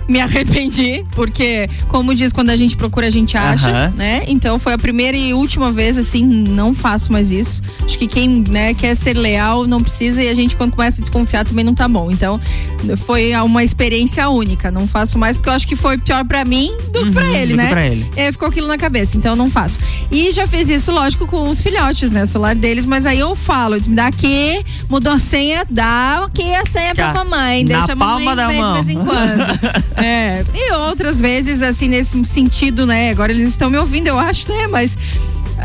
Me 0.09 0.21
arrependi, 0.23 1.05
porque, 1.13 1.69
como 1.89 2.15
diz, 2.15 2.33
quando 2.33 2.51
a 2.51 2.57
gente 2.57 2.77
procura, 2.77 3.07
a 3.07 3.11
gente 3.11 3.37
acha, 3.37 3.89
né? 3.91 4.23
Então 4.27 4.59
foi 4.59 4.73
a 4.73 4.79
primeira 4.79 5.17
e 5.17 5.33
última 5.35 5.71
vez, 5.73 5.97
assim, 5.99 6.25
não 6.25 6.75
faço 6.75 7.13
mais 7.13 7.31
isso. 7.31 7.61
Acho 7.85 7.99
que 7.99 8.07
quem 8.07 8.45
né, 8.49 8.75
quer 8.75 8.95
ser 8.97 9.15
leal 9.15 9.67
não 9.67 9.81
precisa 9.81 10.23
e 10.23 10.29
a 10.29 10.35
gente, 10.35 10.57
quando 10.57 10.73
começa 10.73 11.01
a 11.01 11.03
desconfiar, 11.03 11.45
também 11.45 11.65
não 11.65 11.75
tá 11.75 11.87
bom. 11.89 12.11
Então, 12.11 12.41
foi 13.05 13.33
uma 13.37 13.63
experiência 13.65 14.29
única. 14.29 14.71
Não 14.71 14.87
faço 14.89 15.19
mais, 15.19 15.37
porque 15.37 15.49
eu 15.49 15.53
acho 15.55 15.67
que 15.67 15.77
foi 15.77 15.99
pior 15.99 16.25
pra 16.25 16.45
mim 16.45 16.75
do 16.93 17.05
que 17.05 17.11
pra 17.13 17.25
ele, 17.31 17.53
do 17.55 17.59
que 17.59 17.65
né? 17.65 17.69
pra 17.69 17.87
ele. 17.87 18.07
É, 18.17 18.31
ficou 18.33 18.49
aquilo 18.49 18.67
na 18.69 18.77
cabeça, 18.79 19.17
então 19.17 19.35
não 19.37 19.51
faço. 19.51 19.79
E 20.11 20.33
já 20.33 20.47
fiz 20.47 20.69
isso, 20.69 20.91
lógico, 20.93 21.27
com 21.27 21.49
os 21.49 21.61
filhotes, 21.61 22.11
né? 22.11 22.25
O 22.25 22.27
celular 22.27 22.55
deles, 22.55 22.85
mas 22.87 23.07
aí 23.07 23.19
eu 23.19 23.35
falo, 23.35 23.77
me 23.87 23.95
dá 23.97 24.07
aqui, 24.07 24.65
mudou 24.89 25.13
a 25.13 25.19
senha, 25.21 25.65
dá 25.69 26.25
aqui 26.25 26.55
a 26.55 26.65
senha 26.67 26.95
pra 26.95 27.13
Cá, 27.13 27.25
mamãe. 27.25 27.65
na 27.65 27.79
Deixa 27.79 27.93
a 27.93 27.97
mamãe 27.97 28.25
palma 28.25 28.37
da 28.37 28.53
mão. 28.53 28.73
de 28.81 28.85
vez 28.85 28.97
em 28.99 29.05
quando. 29.05 29.83
é. 29.97 30.45
E 30.55 30.73
outras 30.75 31.21
vezes, 31.21 31.63
assim, 31.63 31.89
nesse 31.89 32.25
sentido, 32.25 32.87
né? 32.87 33.11
Agora 33.11 33.33
eles 33.33 33.49
estão 33.49 33.71
me 33.71 33.79
ouvindo, 33.79 34.09
eu 34.09 34.19
acho, 34.19 34.49
né? 34.49 34.67
Mas 34.67 34.97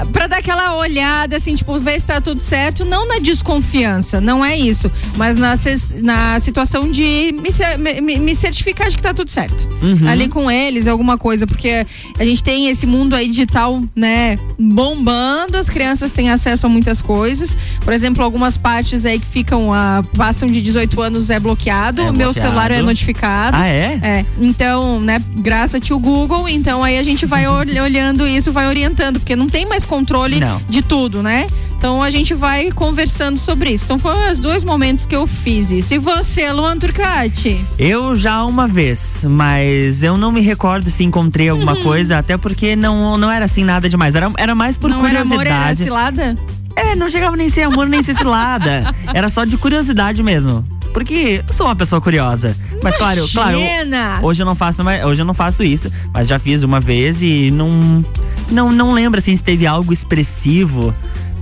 pra 0.06 0.28
dar 0.28 0.38
aquela 0.38 0.76
olhada, 0.78 1.38
assim, 1.38 1.56
tipo, 1.56 1.78
ver 1.80 2.00
se 2.00 2.06
tá 2.06 2.20
tudo 2.22 2.42
certo, 2.42 2.84
não 2.86 3.08
na 3.08 3.20
desconfiança, 3.20 4.20
não 4.22 4.44
é 4.44 4.58
isso, 4.58 4.92
mas 5.16 5.38
na, 5.38 5.56
na 6.02 6.40
situação 6.40 6.90
de 6.90 7.34
me, 7.78 8.02
me- 8.02 8.20
me 8.20 8.36
certificar 8.36 8.90
de 8.90 8.98
que 8.98 9.02
tá 9.04 9.14
tudo 9.14 9.30
certo. 9.32 9.68
Uhum. 9.82 10.08
Ali 10.08 10.28
com 10.30 10.50
eles, 10.50 10.88
alguma 10.88 11.18
coisa, 11.18 11.46
porque 11.48 11.86
a 12.20 12.24
gente 12.26 12.44
tem 12.44 12.70
esse 12.70 12.86
mundo 12.86 13.16
aí 13.16 13.28
digital, 13.28 13.82
né, 13.96 14.38
bombando, 14.60 15.58
as 15.58 15.70
crianças 15.70 16.12
têm 16.12 16.30
acesso 16.30 16.66
a 16.66 16.70
muitas 16.70 17.02
coisas. 17.02 17.58
Por 17.84 17.94
exemplo, 17.94 18.24
algumas 18.24 18.58
partes 18.58 19.06
aí 19.06 19.20
que 19.20 19.26
ficam, 19.26 19.74
ah, 19.74 20.04
passam 20.16 20.48
de 20.50 20.62
18 20.62 21.02
anos 21.02 21.30
é 21.30 21.40
bloqueado, 21.40 22.02
É 22.02 22.10
o 22.10 22.14
meu 22.14 22.28
bloqueado. 22.28 22.40
celular 22.48 22.72
é 22.72 22.82
notificado. 22.82 23.58
Ah, 23.58 23.68
é? 23.68 24.00
É. 24.04 24.26
Então, 24.40 25.00
né, 25.00 25.22
graças 25.38 25.76
a 25.76 25.80
tio 25.80 25.98
Google, 26.00 26.48
então 26.48 26.84
aí 26.84 26.98
a 26.98 27.04
gente 27.04 27.26
vai 27.26 27.48
ol- 27.48 27.58
olhando 27.84 28.28
isso, 28.28 28.52
vai 28.52 28.68
orientando, 28.68 29.20
porque 29.20 29.36
não 29.36 29.48
tem 29.48 29.66
mais 29.66 29.86
controle 29.88 30.39
Não. 30.39 30.62
de 30.69 30.82
tudo, 30.82 31.23
né? 31.23 31.47
Então 31.78 32.02
a 32.02 32.10
gente 32.10 32.34
vai 32.34 32.71
conversando 32.71 33.38
sobre 33.38 33.71
isso. 33.71 33.84
Então 33.86 34.00
foram 34.00 34.32
os 34.32 34.39
dois 34.39 34.63
momentos 34.63 35.06
que 35.06 35.15
eu 35.15 35.28
fiz 35.28 35.69
isso. 35.71 35.93
E 35.93 36.00
você, 36.00 36.52
Luan 36.52 36.78
Turcati? 36.78 37.63
Eu 37.78 38.15
já 38.15 38.43
uma 38.43 38.67
vez, 38.67 39.23
mas 39.30 40.02
eu 40.04 40.17
não 40.17 40.32
me 40.32 40.41
recordo 40.41 40.89
se 40.89 41.04
encontrei 41.04 41.50
alguma 41.50 41.73
Uhum. 41.76 41.84
coisa, 41.84 42.17
até 42.17 42.36
porque 42.38 42.76
não, 42.76 43.17
não 43.17 43.30
era 43.32 43.45
assim 43.45 43.63
nada 43.63 43.88
demais. 43.88 44.15
Era, 44.15 44.32
era 44.38 44.56
mais 44.56 44.78
por 44.78 44.89
não 44.89 45.06
era 45.06 45.21
amor, 45.21 45.41
era 45.45 45.50
curiosidade. 45.56 45.84
cilada? 45.84 46.38
É, 46.76 46.95
não 46.95 47.10
chegava 47.10 47.36
nem 47.36 47.50
ser 47.50 47.63
amor, 47.63 47.88
nem 47.88 48.04
ser 48.04 48.15
cilada. 48.15 48.93
Era 49.12 49.32
só 49.32 49.45
de 49.45 49.58
curiosidade 49.58 50.21
mesmo. 50.21 50.63
Porque 50.98 51.44
eu 51.48 51.54
sou 51.54 51.68
uma 51.68 51.76
pessoa 51.76 52.02
curiosa. 52.02 52.58
Mas 52.82 52.96
claro, 52.96 53.24
claro. 53.32 53.60
Imagina! 53.60 54.20
Hoje 54.24 54.42
eu 54.42 54.48
não 54.48 54.56
faço 54.56 54.84
mais, 54.84 55.06
hoje 55.06 55.22
eu 55.22 55.26
não 55.28 55.34
faço 55.36 55.64
isso, 55.64 55.92
mas 56.12 56.28
já 56.28 56.40
fiz 56.40 56.64
uma 56.64 56.80
vez 56.80 57.22
e 57.22 57.52
não 57.52 58.04
não, 58.50 58.72
não 58.72 58.94
lembro 58.94 59.20
assim 59.20 59.38
se 59.38 59.44
teve 59.44 59.68
algo 59.68 59.94
expressivo. 59.94 60.92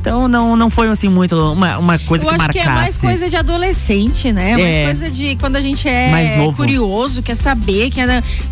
Então 0.06 0.28
não, 0.28 0.56
não 0.56 0.70
foi 0.70 0.88
assim 0.88 1.10
muito 1.10 1.36
uma, 1.36 1.80
uma 1.80 1.98
coisa 1.98 2.24
Eu 2.24 2.30
que 2.30 2.36
acho 2.36 2.44
marcasse. 2.44 2.60
que 2.64 2.70
é 2.70 2.72
mais 2.72 2.96
coisa 2.96 3.28
de 3.28 3.36
adolescente, 3.36 4.32
né? 4.32 4.52
Mais 4.52 4.64
É. 4.64 4.84
coisa 4.86 5.10
de 5.10 5.36
quando 5.38 5.56
a 5.56 5.62
gente 5.64 5.88
é 5.90 6.12
curioso, 6.56 7.24
quer 7.24 7.34
saber, 7.36 7.90
que 7.90 8.00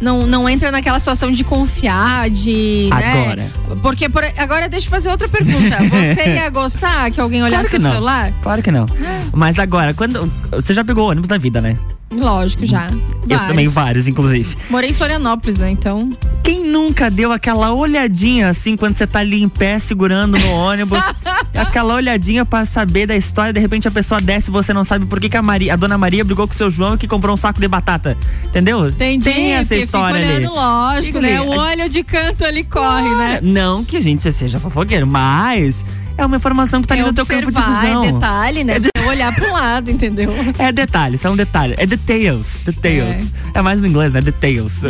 não, 0.02 0.26
não 0.26 0.50
entra 0.50 0.72
naquela 0.72 0.98
situação 0.98 1.32
de 1.32 1.44
confiar, 1.44 2.28
de. 2.32 2.90
Agora. 2.92 3.36
Né? 3.36 3.52
Porque 3.84 4.10
por- 4.10 4.24
agora 4.36 4.68
deixa 4.68 4.88
eu 4.88 4.90
fazer 4.90 5.10
outra 5.10 5.30
pergunta. 5.30 5.78
Você 5.78 6.26
ia 6.34 6.50
gostar 6.50 7.12
que 7.12 7.22
alguém 7.22 7.44
olhasse 7.44 7.54
Claro 7.54 7.70
que 7.70 7.72
seu 7.80 7.82
não. 7.82 7.92
celular? 7.92 8.34
Claro 8.42 8.64
que 8.64 8.72
não. 8.72 8.88
Mas 9.32 9.60
agora, 9.60 9.94
quando. 9.94 10.26
Você 10.50 10.74
já 10.74 10.84
pegou 10.84 11.08
ônibus 11.08 11.30
na 11.30 11.38
vida, 11.38 11.62
né? 11.62 11.78
Lógico, 12.16 12.66
já. 12.66 12.88
Eu 12.88 13.00
Vários. 13.28 13.48
também, 13.48 13.68
vários, 13.68 14.08
inclusive. 14.08 14.56
Morei 14.70 14.90
em 14.90 14.94
Florianópolis, 14.94 15.58
né? 15.58 15.72
Então. 15.72 16.12
Quem 16.44 16.64
nunca 16.64 17.10
deu 17.10 17.32
aquela 17.32 17.72
olhadinha 17.74 18.50
assim 18.50 18.76
quando 18.76 18.94
você 18.96 19.08
tá 19.08 19.20
ali 19.20 19.42
em 19.42 19.48
pé 19.50 19.80
segurando 19.80 20.38
no 20.38 20.50
ônibus? 20.52 21.00
aquela 21.56 21.96
olhadinha 21.96 22.46
pra 22.46 22.66
saber 22.66 23.08
da 23.08 23.16
história, 23.16 23.54
de 23.54 23.60
repente 23.60 23.88
a 23.88 23.92
pessoa 23.92 24.20
desce 24.20 24.50
e 24.50 24.52
você 24.52 24.74
não 24.74 24.84
sabe 24.84 25.06
por 25.06 25.20
que, 25.20 25.30
que 25.30 25.38
a, 25.38 25.42
Maria, 25.42 25.74
a 25.74 25.76
dona 25.76 25.98
Maria 25.98 26.24
brigou 26.26 26.48
com 26.48 26.54
o 26.54 26.58
seu 26.58 26.70
João 26.70 26.98
que 26.98 27.08
comprou 27.08 27.34
um 27.34 27.38
saco 27.38 27.62
de 27.62 27.68
batata. 27.68 28.18
Entendeu? 28.46 28.90
Entendi, 28.90 29.24
Tem 29.24 29.54
essa 29.54 29.76
história 29.76 30.20
fica 30.22 30.36
ali. 30.36 30.46
olhando, 30.46 30.54
lógico, 30.56 31.06
Fica 31.06 31.22
né? 31.22 31.38
ali. 31.38 31.48
O 31.48 31.52
olho 31.52 31.90
de 31.90 32.04
canto 32.04 32.44
ali 32.44 32.64
corre, 32.64 33.10
né? 33.16 33.40
Não 33.42 33.84
que 33.84 33.98
a 33.98 34.02
gente 34.02 34.30
seja 34.32 34.60
fofoqueiro, 34.60 35.08
mas 35.08 35.86
é 36.18 36.26
uma 36.26 36.36
informação 36.36 36.82
que 36.82 36.88
tá 36.88 36.94
ali 36.94 37.04
é 37.04 37.06
no 37.06 37.14
teu 37.14 37.26
campo 37.26 37.52
de 37.52 37.58
observar, 37.58 37.82
visão. 37.82 38.04
É 38.04 38.12
detalhe, 38.12 38.64
né? 38.64 38.80
Você 39.04 39.10
olhar 39.10 39.34
pro 39.36 39.52
lado, 39.52 39.92
entendeu? 39.92 40.32
É 40.58 40.72
detalhe, 40.72 41.18
são 41.18 41.36
detalhes. 41.36 41.76
É 41.80 41.86
details, 41.86 42.60
details. 42.66 43.32
É, 43.54 43.62
mais 43.62 43.82
no 43.82 43.88
inglês, 43.88 44.14
né? 44.14 44.22
Details. 44.22 44.82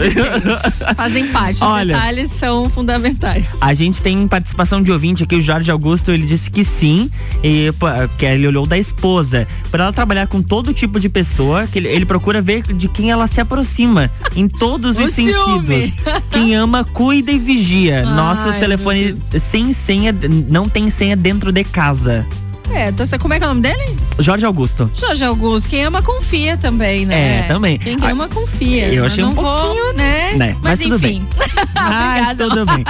Fazem 0.96 1.28
parte. 1.28 1.56
Os 1.56 1.62
Olha. 1.62 1.94
detalhes 1.96 2.32
são 2.32 2.70
fundamentais. 2.70 3.46
A 3.60 3.74
gente 3.74 4.02
tem 4.02 4.28
participação 4.28 4.82
de 4.82 4.92
ouvinte 4.92 5.24
aqui, 5.24 5.36
o 5.36 5.42
Jorge 5.42 5.70
Augusto, 5.72 6.12
ele 6.12 6.26
disse 6.26 6.50
que 6.50 6.64
sim, 6.64 7.10
e, 7.44 7.74
que 8.18 8.26
ele 8.26 8.48
olhou 8.48 8.66
da 8.66 8.78
esposa. 8.78 9.48
Pra 9.72 9.84
ela 9.86 9.94
trabalhar 9.94 10.28
com 10.28 10.42
todo 10.42 10.74
tipo 10.74 11.00
de 11.00 11.10
pessoa, 11.10 11.68
que 11.68 11.80
ele, 11.80 11.88
ele 11.88 12.06
procura 12.06 12.42
ver 12.42 12.62
de 12.64 12.88
quem 12.88 13.12
ela 13.12 13.28
se 13.28 13.42
aproxima, 13.42 14.10
em 14.36 14.48
todos 14.48 14.98
os 15.00 15.12
ciúme. 15.14 15.92
sentidos. 15.92 15.96
Quem 16.32 16.56
ama, 16.56 16.84
cuida 16.84 17.32
e 17.32 17.40
vigia. 17.40 18.04
Nosso 18.04 18.50
Ai, 18.50 18.60
telefone 18.60 19.16
sem 19.40 19.74
senha, 19.74 20.14
não 20.50 20.68
tem 20.70 20.90
senha 20.90 21.16
dentro 21.16 21.52
de 21.52 21.64
casa. 21.64 22.26
É, 22.72 22.92
você- 22.92 23.18
como 23.18 23.34
é 23.34 23.38
que 23.38 23.44
é 23.44 23.48
o 23.48 23.50
nome 23.50 23.62
dele? 23.62 23.96
Jorge 24.20 24.46
Augusto. 24.46 24.90
Jorge 24.96 25.24
Augusto. 25.24 25.70
Quem 25.70 25.84
ama, 25.84 26.02
confia 26.02 26.58
também, 26.58 27.06
né? 27.06 27.40
É, 27.40 27.44
também. 27.44 27.78
Quem 27.78 27.98
Ah, 28.02 28.10
ama, 28.12 28.28
confia. 28.28 28.88
eu 28.94 29.06
achei 29.06 29.24
um 29.24 29.34
vou, 29.34 29.44
pouquinho, 29.44 29.94
né? 29.94 30.34
né? 30.36 30.56
Mas 30.62 30.80
tudo 30.80 30.96
enfim. 30.96 31.26
Mas 31.76 32.38
tudo 32.38 32.66
bem. 32.66 32.84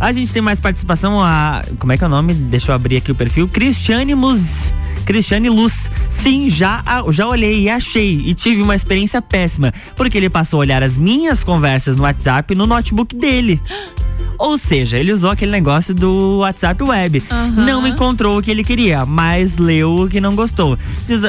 A 0.00 0.12
gente 0.12 0.32
tem 0.32 0.42
mais 0.42 0.58
participação, 0.60 1.20
a. 1.22 1.62
Como 1.78 1.92
é 1.92 1.98
que 1.98 2.04
é 2.04 2.06
o 2.06 2.10
nome? 2.10 2.34
Deixa 2.34 2.70
eu 2.72 2.74
abrir 2.74 2.96
aqui 2.96 3.12
o 3.12 3.14
perfil. 3.14 3.46
Cristiane 3.48 4.14
Mus. 4.14 4.72
Cristiane 5.04 5.48
Luz. 5.48 5.90
Sim, 6.10 6.50
já, 6.50 6.82
já 7.12 7.26
olhei 7.26 7.60
e 7.62 7.70
achei. 7.70 8.20
E 8.26 8.34
tive 8.34 8.60
uma 8.60 8.76
experiência 8.76 9.22
péssima. 9.22 9.72
Porque 9.96 10.18
ele 10.18 10.28
passou 10.28 10.58
a 10.58 10.60
olhar 10.60 10.82
as 10.82 10.98
minhas 10.98 11.42
conversas 11.42 11.96
no 11.96 12.02
WhatsApp 12.02 12.54
no 12.54 12.66
notebook 12.66 13.14
dele. 13.16 13.60
Ou 14.38 14.56
seja, 14.56 14.96
ele 14.96 15.12
usou 15.12 15.30
aquele 15.30 15.50
negócio 15.50 15.92
do 15.94 16.38
WhatsApp 16.38 16.82
web. 16.82 17.22
Não 17.56 17.86
encontrou 17.86 18.38
o 18.38 18.42
que 18.42 18.50
ele 18.50 18.62
queria, 18.62 19.04
mas 19.04 19.56
leu 19.56 20.02
o 20.02 20.08
que 20.08 20.20
não 20.20 20.34
gostou. 20.34 20.78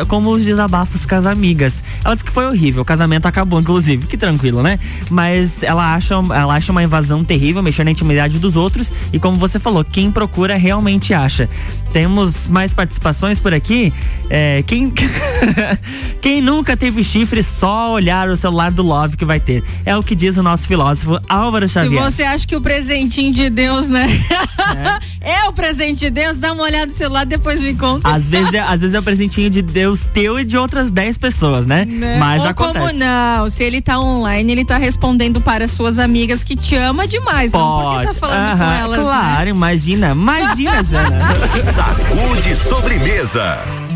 Como 0.07 0.29
os 0.31 0.45
desabafos 0.45 1.05
com 1.05 1.15
as 1.15 1.25
amigas. 1.25 1.83
Ela 2.03 2.13
disse 2.15 2.23
que 2.25 2.31
foi 2.31 2.45
horrível, 2.45 2.83
o 2.83 2.85
casamento 2.85 3.25
acabou, 3.25 3.59
inclusive. 3.59 4.05
Que 4.05 4.15
tranquilo, 4.17 4.61
né? 4.61 4.79
Mas 5.09 5.63
ela 5.63 5.95
acha, 5.95 6.13
ela 6.13 6.55
acha 6.55 6.71
uma 6.71 6.83
invasão 6.83 7.23
terrível, 7.23 7.63
mexer 7.63 7.83
na 7.83 7.91
intimidade 7.91 8.37
dos 8.37 8.55
outros. 8.55 8.91
E 9.11 9.19
como 9.19 9.37
você 9.37 9.57
falou, 9.57 9.83
quem 9.83 10.11
procura 10.11 10.55
realmente 10.55 11.13
acha. 11.13 11.49
Temos 11.91 12.45
mais 12.47 12.73
participações 12.73 13.39
por 13.39 13.53
aqui. 13.53 13.91
É, 14.29 14.63
quem, 14.67 14.93
quem 16.21 16.41
nunca 16.41 16.77
teve 16.77 17.03
chifre, 17.03 17.41
só 17.41 17.91
olhar 17.91 18.29
o 18.29 18.37
celular 18.37 18.71
do 18.71 18.83
Love 18.83 19.17
que 19.17 19.25
vai 19.25 19.39
ter. 19.39 19.63
É 19.85 19.95
o 19.97 20.03
que 20.03 20.15
diz 20.15 20.37
o 20.37 20.43
nosso 20.43 20.67
filósofo 20.67 21.19
Álvaro 21.27 21.67
Se 21.67 21.73
Xavier. 21.75 22.03
você 22.03 22.23
acha 22.23 22.47
que 22.47 22.55
o 22.55 22.61
presentinho 22.99 23.33
de 23.33 23.49
Deus, 23.49 23.89
né? 23.89 24.07
É. 25.21 25.49
o 25.49 25.53
presente 25.53 25.99
de 25.99 26.09
Deus, 26.09 26.37
dá 26.37 26.53
uma 26.53 26.63
olhada 26.63 26.85
no 26.87 26.93
celular, 26.93 27.25
depois 27.25 27.59
me 27.59 27.75
conta. 27.75 28.07
Às 28.07 28.29
vezes, 28.29 28.53
é, 28.53 28.61
às 28.61 28.79
vezes 28.79 28.95
é 28.95 28.99
o 28.99 29.03
presentinho 29.03 29.49
de 29.49 29.61
Deus 29.61 30.07
teu 30.07 30.39
e 30.39 30.45
de 30.45 30.57
outras 30.57 30.89
10 30.89 31.17
pessoas, 31.17 31.67
né? 31.67 31.83
Né? 31.85 32.17
Mas 32.17 32.41
Ou 32.41 32.47
acontece. 32.47 32.87
como 32.87 32.97
não, 32.97 33.49
se 33.49 33.61
ele 33.61 33.81
tá 33.81 33.99
online, 33.99 34.51
ele 34.51 34.65
tá 34.65 34.77
respondendo 34.77 35.41
para 35.41 35.67
suas 35.67 35.99
amigas 35.99 36.41
que 36.41 36.55
te 36.55 36.75
ama 36.75 37.05
demais, 37.05 37.51
não 37.51 37.59
porque 37.59 37.95
Pode. 37.95 38.05
tá 38.07 38.13
falando 38.13 38.57
com 38.57 38.63
elas, 38.63 38.97
né? 38.97 39.03
claro, 39.03 39.49
imagina. 39.49 40.11
Imagina, 40.11 40.83
Jana. 40.83 41.35
Sacude 41.73 42.55
sobremesa. 42.55 43.88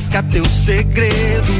Descasca 0.00 0.22
teu 0.22 0.44
segredo. 0.46 1.52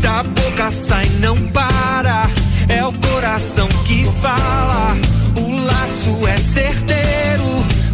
Da 0.00 0.22
boca 0.22 0.70
sai, 0.70 1.06
não 1.20 1.36
para. 1.48 2.28
É 2.68 2.84
o 2.84 2.92
coração 2.92 3.68
que 3.86 4.06
fala, 4.22 4.96
o 5.36 5.64
laço 5.64 6.26
é 6.26 6.36
certeiro, 6.38 7.44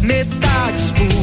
metades 0.01 0.91
por 0.91 1.18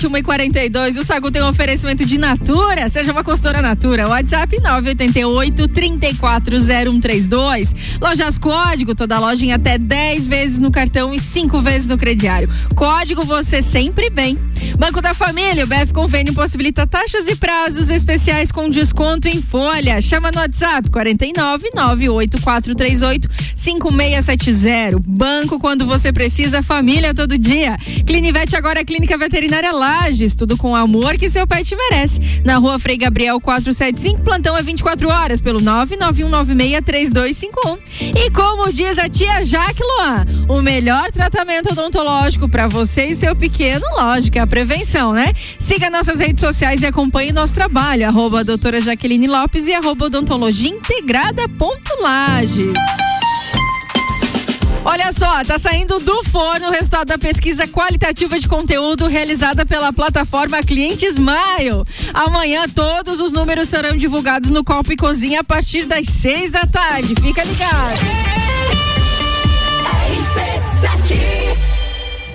RC7, 0.00 0.08
1 0.08 0.16
e 0.16 0.22
42 0.22 0.96
O 0.96 1.04
Sagu 1.04 1.30
tem 1.30 1.42
um 1.42 1.48
oferecimento 1.48 2.06
de 2.06 2.16
Natura. 2.16 2.88
Seja 2.88 3.12
uma 3.12 3.22
consultora 3.22 3.60
Natura. 3.60 4.08
WhatsApp 4.08 4.58
988 4.60 5.68
340132. 5.68 7.74
Lojas 8.00 8.38
Código, 8.38 8.94
toda 8.94 9.18
loja 9.18 9.44
em 9.44 9.52
até 9.52 9.76
10 9.76 10.26
vezes 10.26 10.58
no 10.60 10.70
cartão 10.70 11.12
e 11.12 11.18
5 11.18 11.60
vezes 11.60 11.88
no 11.88 11.98
crediário. 11.98 12.48
Código 12.74 13.22
você 13.24 13.62
sempre 13.62 14.08
bem. 14.08 14.38
Banco 14.78 15.02
da 15.02 15.12
Família, 15.12 15.64
o 15.64 15.66
BF 15.66 15.92
Convênio 15.92 16.32
possibilita 16.32 16.86
taxas 16.86 17.26
e 17.26 17.34
prazos 17.36 17.90
especiais 17.90 18.52
com 18.52 18.70
desconto 18.70 19.28
em 19.28 19.42
folha. 19.42 20.00
Chama 20.00 20.30
no 20.30 20.40
WhatsApp 20.40 20.88
49 20.90 21.70
98438 21.74 23.28
5670. 23.56 25.00
Banco 25.06 25.58
quando 25.58 25.84
você 25.84 26.12
precisa, 26.12 26.62
família 26.62 27.12
todo 27.14 27.36
dia. 27.36 27.76
Clinivete 28.06 28.56
agora 28.56 28.84
Clínica 28.84 29.18
Veterinária 29.18 29.72
Lages, 29.90 30.36
tudo 30.36 30.56
com 30.56 30.70
o 30.70 30.76
amor 30.76 31.18
que 31.18 31.28
seu 31.28 31.44
pet 31.48 31.74
merece. 31.74 32.20
Na 32.44 32.58
rua 32.58 32.78
Frei 32.78 32.96
Gabriel 32.96 33.40
475, 33.40 34.22
plantão 34.22 34.56
é 34.56 34.62
24 34.62 35.08
horas 35.08 35.40
pelo 35.40 35.58
991963251. 35.60 37.76
E 38.16 38.30
como 38.30 38.72
diz 38.72 38.96
a 38.98 39.08
tia 39.08 39.44
Jaque 39.44 39.82
Luan, 39.82 40.24
o 40.48 40.62
melhor 40.62 41.10
tratamento 41.10 41.72
odontológico 41.72 42.48
para 42.48 42.68
você 42.68 43.06
e 43.06 43.16
seu 43.16 43.34
pequeno, 43.34 43.84
lógico, 43.96 44.38
é 44.38 44.40
a 44.40 44.46
prevenção, 44.46 45.12
né? 45.12 45.34
Siga 45.58 45.90
nossas 45.90 46.20
redes 46.20 46.40
sociais 46.40 46.82
e 46.82 46.86
acompanhe 46.86 47.32
nosso 47.32 47.54
trabalho, 47.54 48.06
arroba 48.06 48.44
doutora 48.44 48.80
Jaqueline 48.80 49.26
Lopes 49.26 49.66
e 49.66 49.74
arroba 49.74 50.06
odontologia 50.06 50.70
integrada 50.70 51.48
ponto 51.48 52.00
Lages. 52.00 52.68
Olha 54.90 55.12
só, 55.12 55.44
tá 55.44 55.56
saindo 55.56 56.00
do 56.00 56.24
forno 56.24 56.66
o 56.66 56.72
resultado 56.72 57.06
da 57.06 57.16
pesquisa 57.16 57.64
qualitativa 57.68 58.40
de 58.40 58.48
conteúdo 58.48 59.06
realizada 59.06 59.64
pela 59.64 59.92
plataforma 59.92 60.64
Cliente 60.64 61.06
Smile. 61.06 61.84
Amanhã 62.12 62.64
todos 62.68 63.20
os 63.20 63.30
números 63.32 63.68
serão 63.68 63.96
divulgados 63.96 64.50
no 64.50 64.64
Copo 64.64 64.92
e 64.92 64.96
Cozinha 64.96 65.42
a 65.42 65.44
partir 65.44 65.84
das 65.84 66.08
seis 66.08 66.50
da 66.50 66.66
tarde. 66.66 67.14
Fica 67.22 67.44
ligado. 67.44 68.00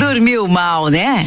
Dormiu 0.00 0.46
mal, 0.46 0.88
né? 0.88 1.26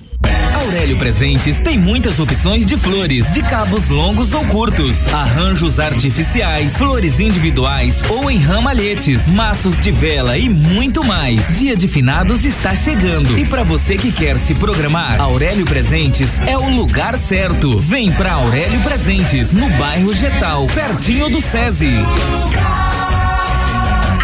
Aurélio 0.71 0.97
Presentes 0.97 1.59
tem 1.59 1.77
muitas 1.77 2.17
opções 2.17 2.65
de 2.65 2.77
flores, 2.77 3.33
de 3.33 3.41
cabos 3.41 3.89
longos 3.89 4.33
ou 4.33 4.45
curtos, 4.45 5.05
arranjos 5.13 5.81
artificiais, 5.81 6.77
flores 6.77 7.19
individuais 7.19 8.01
ou 8.07 8.31
em 8.31 8.37
ramalhetes, 8.37 9.27
maços 9.27 9.77
de 9.77 9.91
vela 9.91 10.37
e 10.37 10.47
muito 10.47 11.03
mais. 11.03 11.57
Dia 11.57 11.75
de 11.75 11.89
finados 11.89 12.45
está 12.45 12.73
chegando 12.73 13.37
e 13.37 13.43
para 13.43 13.65
você 13.65 13.97
que 13.97 14.13
quer 14.13 14.37
se 14.37 14.55
programar, 14.55 15.19
Aurélio 15.19 15.65
Presentes 15.65 16.39
é 16.47 16.57
o 16.57 16.69
lugar 16.69 17.17
certo. 17.17 17.77
Vem 17.77 18.09
pra 18.09 18.31
Aurélio 18.31 18.79
Presentes, 18.79 19.51
no 19.51 19.69
bairro 19.71 20.15
Getal, 20.15 20.65
pertinho 20.67 21.29
do 21.29 21.41
SESI. 21.41 21.97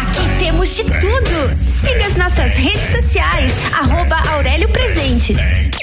Aqui 0.00 0.38
temos 0.38 0.74
de 0.74 0.84
tudo. 0.84 1.68
Siga 1.82 2.06
as 2.06 2.16
nossas 2.16 2.54
redes 2.54 2.90
sociais, 2.90 3.52
arroba 3.74 4.16
Aurélio 4.30 4.68
Presentes. 4.70 5.67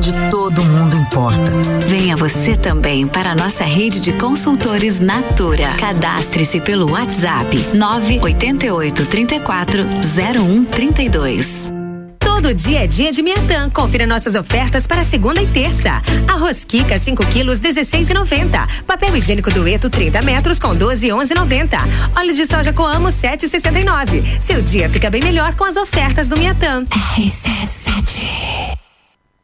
Onde 0.00 0.14
todo 0.30 0.64
mundo 0.64 0.96
importa. 0.96 1.50
Venha 1.86 2.16
você 2.16 2.56
também 2.56 3.06
para 3.06 3.32
a 3.32 3.34
nossa 3.34 3.64
rede 3.64 4.00
de 4.00 4.14
consultores 4.14 4.98
Natura. 4.98 5.74
Cadastre-se 5.78 6.58
pelo 6.58 6.92
WhatsApp 6.92 7.54
988 7.74 9.04
34 9.04 9.82
0132. 9.84 11.70
Todo 12.18 12.54
dia 12.54 12.84
é 12.84 12.86
dia 12.86 13.12
de 13.12 13.22
Miatã. 13.22 13.68
Confira 13.68 14.06
nossas 14.06 14.34
ofertas 14.34 14.86
para 14.86 15.04
segunda 15.04 15.42
e 15.42 15.46
terça. 15.46 16.00
Arroz 16.26 16.64
Kika 16.64 16.98
5 16.98 17.26
quilos 17.26 17.60
16,90. 17.60 18.84
Papel 18.86 19.14
higiênico 19.14 19.50
dueto 19.50 19.90
30 19.90 20.22
metros 20.22 20.58
com 20.58 20.70
12,11,90. 20.70 21.78
Óleo 22.16 22.32
de 22.32 22.46
soja 22.46 22.72
Coamo 22.72 23.08
7,69. 23.08 24.40
Seu 24.40 24.62
dia 24.62 24.88
fica 24.88 25.10
bem 25.10 25.22
melhor 25.22 25.54
com 25.54 25.64
as 25.64 25.76
ofertas 25.76 26.26
do 26.26 26.38
Miatã. 26.38 26.86
RC7. 26.86 28.69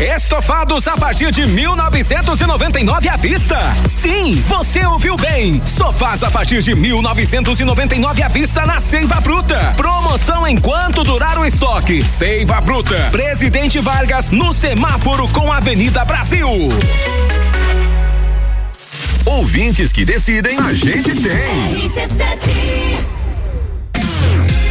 Estofados 0.00 0.88
a 0.88 0.96
partir 0.96 1.30
de 1.30 1.46
1999 1.46 3.06
à 3.06 3.16
vista. 3.18 3.58
Sim, 4.00 4.42
você 4.48 4.82
ouviu 4.86 5.14
bem. 5.14 5.60
Sofás 5.66 6.22
a 6.22 6.30
partir 6.30 6.62
de 6.62 6.74
1999 6.74 8.22
à 8.22 8.28
vista 8.28 8.64
na 8.64 8.80
Seiva 8.80 9.20
Bruta. 9.20 9.72
Promoção 9.76 10.48
enquanto 10.48 11.04
durar 11.04 11.38
o 11.38 11.44
estoque. 11.44 12.02
Seiva 12.02 12.62
Bruta. 12.62 13.10
Presidente 13.10 13.78
Vargas 13.78 14.30
no 14.30 14.54
semáforo 14.54 15.28
com 15.28 15.52
Avenida 15.52 16.02
Brasil. 16.02 16.48
Ouvintes 19.26 19.92
que 19.92 20.06
decidem, 20.06 20.58
a 20.58 20.72
gente 20.72 21.14
tem. 21.20 21.90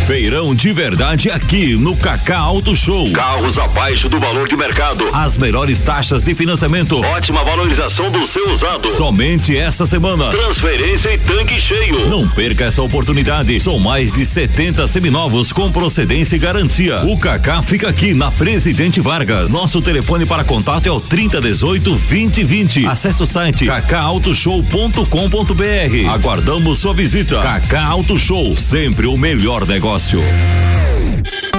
Feirão 0.10 0.56
de 0.56 0.74
verdade 0.74 1.30
aqui 1.30 1.76
no 1.76 1.96
Cacá 1.96 2.40
Auto 2.40 2.76
Show. 2.76 3.12
Carros 3.12 3.60
abaixo 3.60 4.10
do 4.10 4.20
valor 4.20 4.48
de 4.48 4.58
mercado. 4.58 5.08
As 5.14 5.38
melhores 5.38 5.84
taxas 5.84 6.24
de 6.24 6.34
financiamento. 6.34 7.00
Ótima 7.00 7.44
valorização 7.44 8.10
do 8.10 8.26
seu 8.26 8.50
usado. 8.50 8.90
Somente 8.90 9.56
esta 9.56 9.86
semana. 9.86 10.32
Transferência 10.32 11.14
e 11.14 11.20
tanque 11.20 11.62
cheio. 11.62 12.10
Não 12.10 12.28
perca 12.28 12.66
essa 12.66 12.82
oportunidade. 12.82 13.60
São 13.60 13.78
mais 13.78 14.14
de 14.14 14.26
70 14.26 14.88
seminovos 14.88 15.54
com 15.54 15.72
procedência 15.72 16.38
e 16.38 16.40
garantia. 16.40 17.04
O 17.06 17.16
Cacá 17.16 17.62
fica 17.62 17.88
aqui 17.88 18.16
na 18.16 18.32
Presidente 18.32 19.00
Vargas. 19.00 19.52
Nosso 19.52 19.80
telefone 19.80 20.26
para 20.26 20.44
contato 20.44 20.88
é 20.88 20.92
o 20.92 21.00
3018 21.00 21.88
2020. 21.88 22.88
Acesse 22.88 23.22
o 23.22 23.28
site 23.28 23.68
cacautoshow.com.br. 23.68 26.10
Aguardamos 26.12 26.80
sua 26.80 26.96
visita. 26.96 27.44
Cacá 27.44 27.86
Auto 27.86 28.18
Show, 28.18 28.56
sempre 28.56 29.06
o 29.06 29.16
melhor 29.16 29.68
negócio. 29.68 29.99
Excelsior. 30.00 31.59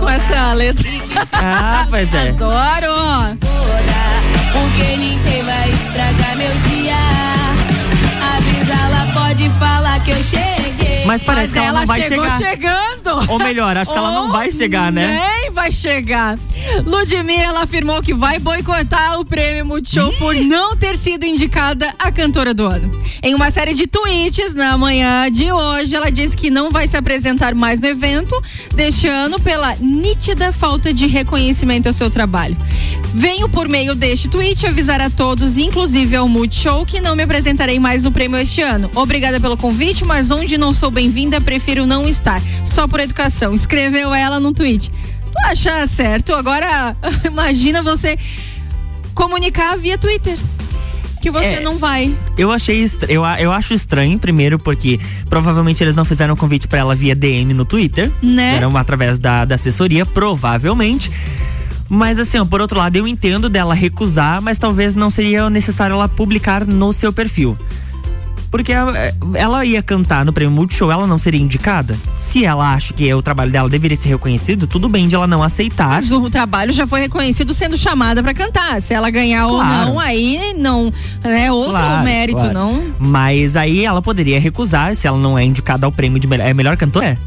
Com 0.10 0.14
essa 0.14 0.54
letra. 0.54 0.90
Ah, 1.34 1.86
pois 1.90 2.12
é. 2.14 2.30
Adoro! 2.30 3.38
Porque 4.52 4.98
ninguém 4.98 5.44
vai 5.44 5.70
estragar 5.70 6.36
meu 6.36 6.52
dia. 6.68 6.96
Avisa, 8.36 8.74
ela 8.74 9.14
pode 9.14 9.50
falar 9.52 10.00
que 10.04 10.12
eu 10.12 10.24
cheguei. 10.24 11.06
Mas 11.06 11.24
parece 11.24 11.54
que 11.54 11.60
ela, 11.60 11.82
não 11.82 11.88
vai 11.88 12.02
chegou 12.02 12.26
chegar. 12.32 12.38
chegando. 12.38 13.32
Ou 13.32 13.38
melhor, 13.38 13.78
acho 13.78 13.92
que 13.92 13.98
ela 13.98 14.12
não 14.12 14.32
vai 14.32 14.52
chegar, 14.52 14.92
né? 14.92 15.08
Nem 15.08 15.39
vai 15.60 15.74
chegar. 15.74 16.40
Ludmilla 16.86 17.64
afirmou 17.64 18.02
que 18.02 18.14
vai 18.14 18.40
boicotar 18.40 19.20
o 19.20 19.26
prêmio 19.26 19.66
Multishow 19.66 20.10
por 20.14 20.34
não 20.34 20.74
ter 20.74 20.96
sido 20.96 21.26
indicada 21.26 21.94
a 22.00 22.10
cantora 22.10 22.54
do 22.54 22.66
ano. 22.66 22.90
Em 23.22 23.36
uma 23.36 23.52
série 23.52 23.74
de 23.74 23.86
tweets 23.86 24.54
na 24.54 24.78
manhã 24.78 25.30
de 25.30 25.52
hoje, 25.52 25.94
ela 25.94 26.10
disse 26.10 26.38
que 26.38 26.50
não 26.50 26.72
vai 26.72 26.88
se 26.88 26.96
apresentar 26.96 27.54
mais 27.54 27.78
no 27.78 27.88
evento, 27.88 28.42
deixando 28.74 29.38
pela 29.38 29.76
nítida 29.76 30.54
falta 30.54 30.94
de 30.94 31.08
reconhecimento 31.08 31.88
ao 31.88 31.94
seu 31.94 32.10
trabalho. 32.10 32.56
Venho 33.14 33.50
por 33.50 33.68
meio 33.68 33.94
deste 33.94 34.30
tweet 34.30 34.66
avisar 34.66 35.02
a 35.02 35.10
todos, 35.10 35.58
inclusive 35.58 36.16
ao 36.16 36.30
Multishow, 36.30 36.86
que 36.86 37.02
não 37.02 37.18
me 37.18 37.24
apresentarei 37.24 37.82
mais 37.82 38.02
no 38.02 38.14
prêmio 38.14 38.40
este 38.40 38.62
ano. 38.62 38.90
Obrigada 38.96 39.42
pelo 39.42 39.58
convite, 39.58 40.06
mas 40.06 40.32
onde 40.32 40.58
não 40.58 40.74
sou 40.74 40.90
bem-vinda, 40.90 41.42
prefiro 41.42 41.86
não 41.86 42.08
estar. 42.08 42.42
Só 42.64 42.88
por 42.88 43.02
educação. 43.02 43.54
Escreveu 43.54 44.14
ela 44.14 44.40
no 44.40 44.54
tweet. 44.54 44.90
Tu 45.32 45.46
acha 45.46 45.88
certo? 45.88 46.34
Agora, 46.34 46.96
imagina 47.26 47.82
você 47.84 48.18
comunicar 49.14 49.78
via 49.78 49.98
Twitter. 49.98 50.38
Que 51.22 51.30
você 51.30 51.46
É. 51.46 51.60
não 51.60 51.78
vai. 51.78 52.14
Eu 52.38 52.50
achei 52.50 52.90
eu, 53.10 53.24
eu 53.40 53.52
acho 53.52 53.74
estranho, 53.74 54.18
primeiro, 54.18 54.58
porque 54.58 54.98
provavelmente 55.30 55.84
eles 55.84 55.94
não 55.96 56.06
fizeram 56.06 56.34
convite 56.36 56.66
pra 56.66 56.80
ela 56.80 56.96
via 56.96 57.14
DM 57.14 57.54
no 57.54 57.66
Twitter. 57.66 58.10
Né? 58.24 58.54
Fizeram 58.54 58.76
através 58.78 59.20
da, 59.20 59.44
da 59.44 59.56
assessoria, 59.56 60.06
provavelmente. 60.06 61.12
Mas 61.90 62.20
assim, 62.20 62.38
ó, 62.38 62.46
por 62.46 62.62
outro 62.62 62.78
lado, 62.78 62.96
eu 62.96 63.06
entendo 63.06 63.50
dela 63.50 63.74
recusar, 63.74 64.42
mas 64.42 64.58
talvez 64.60 64.96
não 64.96 65.10
seria 65.10 65.50
necessário 65.50 65.96
ela 65.96 66.08
publicar 66.08 66.66
no 66.66 66.94
seu 66.94 67.12
perfil. 67.12 67.58
Porque 68.52 68.72
ela, 68.72 68.94
ela 69.36 69.66
ia 69.66 69.82
cantar 69.82 70.26
no 70.26 70.34
prêmio 70.34 70.52
Multishow, 70.56 70.92
ela 70.92 71.06
não 71.06 71.18
seria 71.18 71.40
indicada? 71.40 71.98
Se 72.18 72.44
ela 72.46 72.74
acha 72.74 72.94
que 72.94 73.14
o 73.14 73.22
trabalho 73.22 73.52
dela 73.52 73.70
deveria 73.70 73.96
ser 73.98 74.10
reconhecido, 74.10 74.66
tudo 74.66 74.90
bem 74.90 75.08
de 75.08 75.16
ela 75.16 75.28
não 75.28 75.44
aceitar. 75.44 76.02
Mas 76.02 76.12
o 76.12 76.30
trabalho 76.30 76.72
já 76.74 76.88
foi 76.88 77.02
reconhecido 77.02 77.54
sendo 77.54 77.78
chamada 77.78 78.24
pra 78.24 78.34
cantar. 78.34 78.82
Se 78.82 78.94
ela 78.94 79.10
ganhar 79.10 79.48
Claro. 79.48 79.58
ou 79.58 79.64
não, 79.94 80.00
aí 80.00 80.54
não. 80.58 80.92
É 81.24 81.52
outro 81.52 81.72
Claro, 81.74 82.04
mérito, 82.04 82.40
claro. 82.40 82.54
não. 82.54 82.84
Mas 83.00 83.56
aí 83.56 83.86
ela 83.86 84.02
poderia 84.02 84.40
recusar 84.40 84.96
se 84.96 85.08
ela 85.08 85.18
não 85.18 85.38
é 85.38 85.44
indicada 85.44 85.86
ao 85.86 85.92
prêmio 85.92 86.20
de 86.20 86.28
melhor, 86.28 86.48
é 86.48 86.54
melhor 86.54 86.76
cantora? 86.78 87.18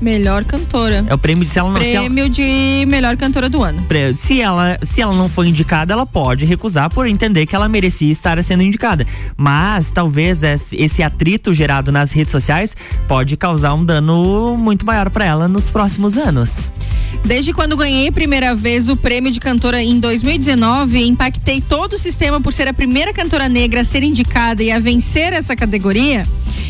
Melhor 0.00 0.44
cantora. 0.44 1.04
É 1.08 1.14
o 1.14 1.18
prêmio 1.18 1.44
de 1.44 1.52
se 1.52 1.58
ela 1.58 1.70
não 1.70 1.80
se 1.80 1.88
ela- 1.88 2.00
Prêmio 2.04 2.28
de 2.28 2.84
melhor 2.86 3.16
cantora 3.16 3.48
do 3.48 3.62
ano. 3.62 3.84
Se 4.16 4.40
ela, 4.40 4.78
se 4.82 5.00
ela 5.00 5.14
não 5.14 5.28
for 5.28 5.46
indicada, 5.46 5.92
ela 5.92 6.04
pode 6.06 6.44
recusar 6.44 6.90
por 6.90 7.06
entender 7.06 7.46
que 7.46 7.54
ela 7.56 7.68
merecia 7.68 8.10
estar 8.12 8.42
sendo 8.44 8.62
indicada. 8.62 9.06
Mas 9.36 9.90
talvez 9.90 10.42
esse 10.42 11.02
atrito 11.02 11.54
gerado 11.54 11.90
nas 11.92 12.12
redes 12.12 12.32
sociais 12.32 12.76
pode 13.08 13.36
causar 13.36 13.74
um 13.74 13.84
dano 13.84 14.56
muito 14.58 14.84
maior 14.84 15.10
para 15.10 15.24
ela 15.24 15.48
nos 15.48 15.70
próximos 15.70 16.16
anos. 16.18 16.72
Desde 17.24 17.52
quando 17.54 17.76
ganhei 17.76 18.10
primeira 18.10 18.54
vez 18.54 18.88
o 18.88 18.96
prêmio 18.96 19.30
de 19.30 19.40
cantora 19.40 19.82
em 19.82 19.98
2019, 19.98 21.06
impactei 21.06 21.60
todo 21.60 21.94
o 21.94 21.98
sistema 21.98 22.40
por 22.40 22.52
ser 22.52 22.68
a 22.68 22.74
primeira 22.74 23.12
cantora 23.14 23.48
negra 23.48 23.80
a 23.80 23.84
ser 23.84 24.02
indicada 24.02 24.62
e 24.62 24.70
a 24.70 24.78
vencer 24.78 25.32
essa 25.32 25.56
categoria. 25.56 26.26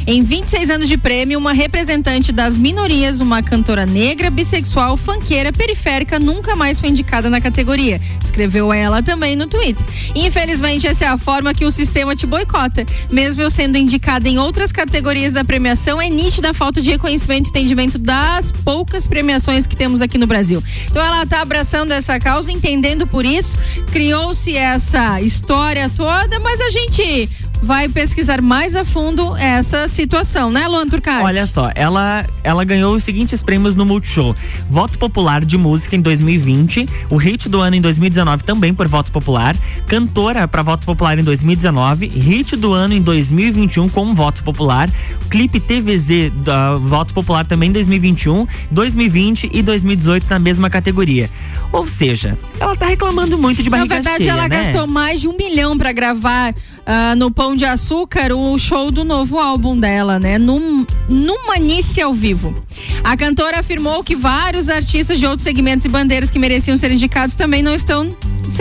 Em 0.06 0.22
26 0.22 0.68
anos 0.70 0.86
de 0.86 0.98
prêmio, 0.98 1.38
uma 1.38 1.52
representante 1.54 2.30
das 2.30 2.56
minorias, 2.58 3.20
uma 3.24 3.42
cantora 3.42 3.86
negra, 3.86 4.30
bissexual, 4.30 4.96
fanqueira, 4.96 5.52
periférica, 5.52 6.18
nunca 6.18 6.54
mais 6.54 6.78
foi 6.78 6.90
indicada 6.90 7.28
na 7.30 7.40
categoria. 7.40 8.00
Escreveu 8.22 8.72
ela 8.72 9.02
também 9.02 9.34
no 9.34 9.46
Twitter. 9.46 9.84
Infelizmente, 10.14 10.86
essa 10.86 11.06
é 11.06 11.08
a 11.08 11.18
forma 11.18 11.54
que 11.54 11.64
o 11.64 11.72
sistema 11.72 12.14
te 12.14 12.26
boicota. 12.26 12.84
Mesmo 13.10 13.42
eu 13.42 13.50
sendo 13.50 13.78
indicada 13.78 14.28
em 14.28 14.38
outras 14.38 14.70
categorias 14.70 15.32
da 15.32 15.44
premiação, 15.44 16.00
é 16.00 16.08
nítida 16.08 16.50
a 16.50 16.54
falta 16.54 16.80
de 16.80 16.90
reconhecimento 16.90 17.46
e 17.46 17.50
entendimento 17.50 17.98
das 17.98 18.52
poucas 18.52 19.06
premiações 19.06 19.66
que 19.66 19.74
temos 19.74 20.00
aqui 20.00 20.18
no 20.18 20.26
Brasil. 20.26 20.62
Então 20.86 21.04
ela 21.04 21.24
tá 21.24 21.40
abraçando 21.40 21.92
essa 21.92 22.20
causa, 22.20 22.52
entendendo 22.52 23.06
por 23.06 23.24
isso, 23.24 23.58
criou-se 23.90 24.54
essa 24.54 25.20
história 25.20 25.90
toda, 25.90 26.38
mas 26.40 26.60
a 26.60 26.70
gente 26.70 27.30
vai 27.64 27.88
pesquisar 27.88 28.42
mais 28.42 28.76
a 28.76 28.84
fundo 28.84 29.34
essa 29.36 29.88
situação, 29.88 30.50
né, 30.50 30.68
Luan 30.68 30.86
Turcati? 30.86 31.24
Olha 31.24 31.46
só, 31.46 31.70
ela, 31.74 32.24
ela 32.42 32.62
ganhou 32.62 32.94
os 32.94 33.02
seguintes 33.02 33.42
prêmios 33.42 33.74
no 33.74 33.86
Multishow: 33.86 34.36
Voto 34.68 34.98
Popular 34.98 35.42
de 35.44 35.56
Música 35.56 35.96
em 35.96 36.00
2020, 36.00 36.86
o 37.08 37.16
Hit 37.16 37.48
do 37.48 37.60
Ano 37.60 37.76
em 37.76 37.80
2019 37.80 38.44
também 38.44 38.74
por 38.74 38.86
voto 38.86 39.10
popular, 39.10 39.56
Cantora 39.86 40.46
para 40.46 40.62
voto 40.62 40.84
popular 40.84 41.18
em 41.18 41.24
2019, 41.24 42.06
Hit 42.06 42.54
do 42.54 42.74
Ano 42.74 42.92
em 42.92 43.00
2021 43.00 43.88
com 43.88 44.14
voto 44.14 44.44
popular, 44.44 44.90
Clipe 45.30 45.58
TVZ 45.58 46.30
da 46.44 46.76
voto 46.76 47.14
popular 47.14 47.46
também 47.46 47.70
em 47.70 47.72
2021, 47.72 48.46
2020 48.70 49.48
e 49.52 49.62
2018 49.62 50.26
na 50.28 50.38
mesma 50.38 50.68
categoria. 50.68 51.30
Ou 51.72 51.86
seja, 51.86 52.38
ela 52.60 52.76
tá 52.76 52.86
reclamando 52.86 53.38
muito 53.38 53.62
de 53.62 53.70
Na 53.70 53.78
barriga 53.78 53.94
verdade, 53.94 54.24
cheia, 54.24 54.32
ela 54.32 54.48
né? 54.48 54.64
gastou 54.64 54.86
mais 54.86 55.20
de 55.20 55.28
um 55.28 55.36
milhão 55.36 55.76
pra 55.78 55.92
gravar 55.92 56.54
ah, 56.86 57.14
no 57.16 57.30
Pão 57.30 57.53
de 57.54 57.64
Açúcar 57.64 58.32
o 58.32 58.58
show 58.58 58.90
do 58.90 59.04
novo 59.04 59.38
álbum 59.38 59.78
dela, 59.78 60.18
né? 60.18 60.38
Num, 60.38 60.84
numa 61.08 61.56
Nice 61.56 62.00
ao 62.00 62.14
vivo. 62.14 62.54
A 63.02 63.16
cantora 63.16 63.60
afirmou 63.60 64.02
que 64.02 64.16
vários 64.16 64.68
artistas 64.68 65.18
de 65.18 65.26
outros 65.26 65.42
segmentos 65.42 65.86
e 65.86 65.88
bandeiras 65.88 66.30
que 66.30 66.38
mereciam 66.38 66.76
ser 66.76 66.90
indicados 66.90 67.34
também 67.34 67.62
não 67.62 67.74
estão 67.74 68.14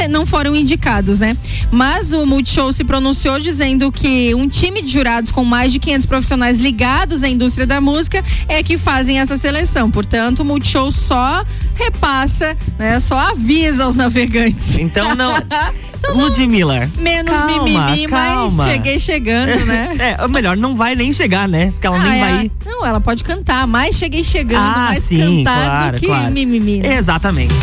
não 0.10 0.26
foram 0.26 0.56
indicados, 0.56 1.20
né? 1.20 1.38
Mas 1.72 2.12
o 2.12 2.26
Multishow 2.26 2.74
se 2.74 2.84
pronunciou 2.84 3.38
dizendo 3.40 3.92
que 3.92 4.34
um 4.34 4.48
time 4.48 4.82
de 4.82 4.88
jurados 4.92 5.32
com 5.32 5.44
mais 5.44 5.72
de 5.72 5.80
500 5.80 6.06
profissionais 6.08 6.60
ligados 6.60 7.22
à 7.22 7.30
indústria 7.30 7.68
da 7.68 7.80
música 7.80 8.24
é 8.48 8.64
que 8.64 8.78
fazem 8.78 9.20
essa 9.20 9.38
seleção. 9.38 9.92
Portanto, 9.92 10.40
o 10.40 10.46
Multishow 10.46 10.92
só 10.92 11.44
repassa, 11.76 12.58
né? 12.80 13.00
Só 13.00 13.18
avisa 13.18 13.84
aos 13.84 13.96
navegantes. 13.96 14.76
Então 14.78 15.16
não. 15.16 15.36
Ludmilla. 16.12 16.90
Menos 16.98 17.32
calma, 17.32 17.64
mimimi, 17.64 18.08
calma. 18.08 18.64
mas 18.64 18.72
cheguei 18.74 19.00
chegando, 19.00 19.66
né? 19.66 19.96
É, 20.18 20.22
ou 20.22 20.30
melhor, 20.30 20.58
não 20.58 20.76
vai 20.76 20.96
nem 20.96 21.14
chegar, 21.14 21.48
né? 21.48 21.72
Porque 21.72 21.88
ela 21.88 21.98
Ah, 21.98 22.04
nem 22.04 22.14
é. 22.14 22.20
vai. 22.20 22.52
Não, 22.66 22.86
ela 22.86 23.00
pode 23.00 23.24
cantar, 23.24 23.66
mas 23.68 23.96
cheguei 23.96 24.24
chegando, 24.24 24.62
Ah, 24.64 24.88
mais 24.90 25.04
sim, 25.04 25.44
cantar 25.44 25.66
claro, 25.66 25.92
do 25.96 26.00
que 26.00 26.06
claro. 26.08 26.32
mimimi. 26.32 26.80
né? 26.82 26.96
Exatamente. 26.98 27.54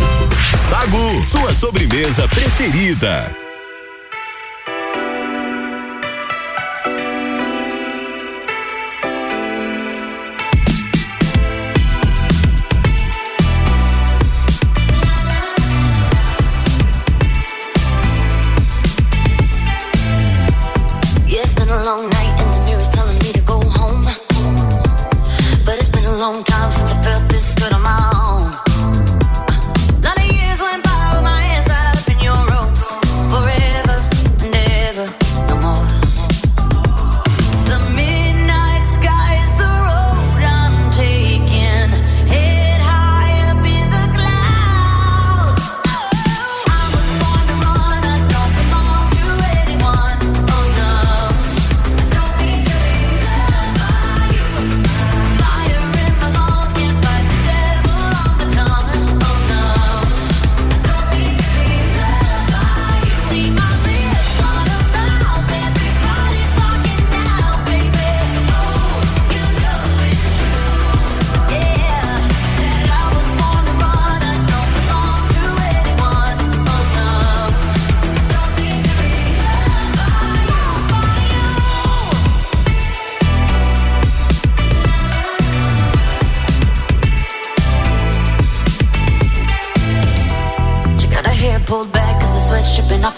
Sagu, 0.68 1.22
sua 1.24 1.55
sobremesa 1.55 2.26
preferida. 2.28 3.34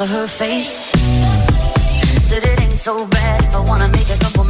Of 0.02 0.08
her 0.08 0.26
face. 0.26 0.90
Said 2.26 2.42
it 2.42 2.60
ain't 2.60 2.80
so 2.80 3.06
bad 3.06 3.44
if 3.44 3.54
I 3.54 3.60
wanna 3.60 3.88
make 3.88 4.10
a 4.10 4.18
couple 4.18 4.42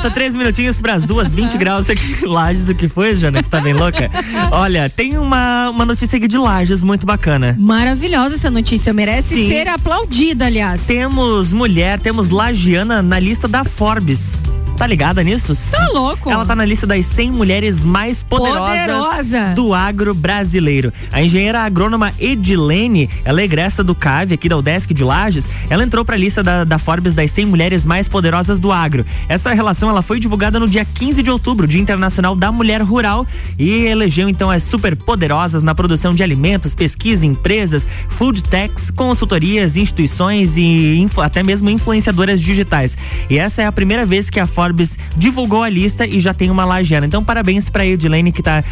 Volta, 0.00 0.14
três 0.14 0.34
minutinhos 0.34 0.80
para 0.80 0.94
as 0.94 1.04
duas, 1.04 1.34
20 1.34 1.56
graus 1.60 1.90
aqui 1.90 2.24
em 2.24 2.26
Lages. 2.26 2.70
O 2.70 2.74
que 2.74 2.88
foi, 2.88 3.14
Jana? 3.14 3.42
Que 3.42 3.48
tá 3.50 3.60
bem 3.60 3.74
louca? 3.74 4.10
Olha, 4.50 4.88
tem 4.88 5.18
uma, 5.18 5.68
uma 5.68 5.84
notícia 5.84 6.16
aqui 6.16 6.26
de 6.26 6.38
Lages 6.38 6.82
muito 6.82 7.04
bacana. 7.04 7.54
Maravilhosa 7.58 8.36
essa 8.36 8.50
notícia, 8.50 8.94
merece 8.94 9.34
Sim. 9.34 9.48
ser 9.50 9.68
aplaudida, 9.68 10.46
aliás. 10.46 10.80
Temos 10.86 11.52
mulher, 11.52 12.00
temos 12.00 12.30
lagiana 12.30 13.02
na 13.02 13.18
lista 13.18 13.46
da 13.46 13.62
Forbes. 13.62 14.39
Tá 14.80 14.86
ligada 14.86 15.22
nisso? 15.22 15.52
Tá 15.70 15.88
louco. 15.88 16.30
Ela 16.30 16.46
tá 16.46 16.56
na 16.56 16.64
lista 16.64 16.86
das 16.86 17.04
100 17.04 17.32
mulheres 17.32 17.84
mais 17.84 18.22
poderosas 18.22 18.86
Poderosa. 18.86 19.54
do 19.54 19.74
agro 19.74 20.14
brasileiro. 20.14 20.90
A 21.12 21.22
engenheira 21.22 21.60
agrônoma 21.60 22.14
Edilene, 22.18 23.06
ela 23.22 23.42
é 23.42 23.44
egressa 23.44 23.84
do 23.84 23.94
CAV 23.94 24.32
aqui 24.32 24.48
da 24.48 24.56
UDESC 24.56 24.94
de 24.94 25.04
Lages. 25.04 25.46
Ela 25.68 25.82
entrou 25.82 26.02
pra 26.02 26.16
lista 26.16 26.42
da, 26.42 26.64
da 26.64 26.78
Forbes 26.78 27.12
das 27.12 27.30
100 27.30 27.44
mulheres 27.44 27.84
mais 27.84 28.08
poderosas 28.08 28.58
do 28.58 28.72
agro. 28.72 29.04
Essa 29.28 29.52
relação 29.52 29.90
ela 29.90 30.00
foi 30.00 30.18
divulgada 30.18 30.58
no 30.58 30.66
dia 30.66 30.86
15 30.86 31.22
de 31.22 31.30
outubro, 31.30 31.66
Dia 31.66 31.78
Internacional 31.78 32.34
da 32.34 32.50
Mulher 32.50 32.80
Rural, 32.80 33.26
e 33.58 33.84
elegeu 33.84 34.30
então 34.30 34.50
as 34.50 34.62
super 34.62 34.96
poderosas 34.96 35.62
na 35.62 35.74
produção 35.74 36.14
de 36.14 36.22
alimentos, 36.22 36.74
pesquisa, 36.74 37.26
empresas, 37.26 37.86
food 38.08 38.42
techs, 38.44 38.90
consultorias, 38.90 39.76
instituições 39.76 40.56
e 40.56 41.06
até 41.18 41.42
mesmo 41.42 41.68
influenciadoras 41.68 42.40
digitais. 42.40 42.96
E 43.28 43.38
essa 43.38 43.60
é 43.60 43.66
a 43.66 43.72
primeira 43.72 44.06
vez 44.06 44.30
que 44.30 44.40
a 44.40 44.46
Forbes 44.46 44.69
divulgou 45.16 45.62
a 45.62 45.68
lista 45.68 46.06
e 46.06 46.20
já 46.20 46.32
tem 46.34 46.50
uma 46.50 46.64
lagiana. 46.64 47.06
Então 47.06 47.22
parabéns 47.24 47.68
pra 47.70 47.84
Edilene 47.86 48.32
que 48.32 48.42
tá 48.42 48.62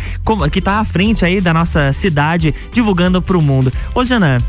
que 0.51 0.61
tá 0.61 0.81
à 0.81 0.85
frente 0.85 1.25
aí 1.25 1.41
da 1.41 1.53
nossa 1.55 1.93
cidade 1.93 2.55
divulgando 2.73 3.21
pro 3.23 3.41
mundo. 3.41 3.73
Ô 3.95 4.05
Jana, 4.05 4.43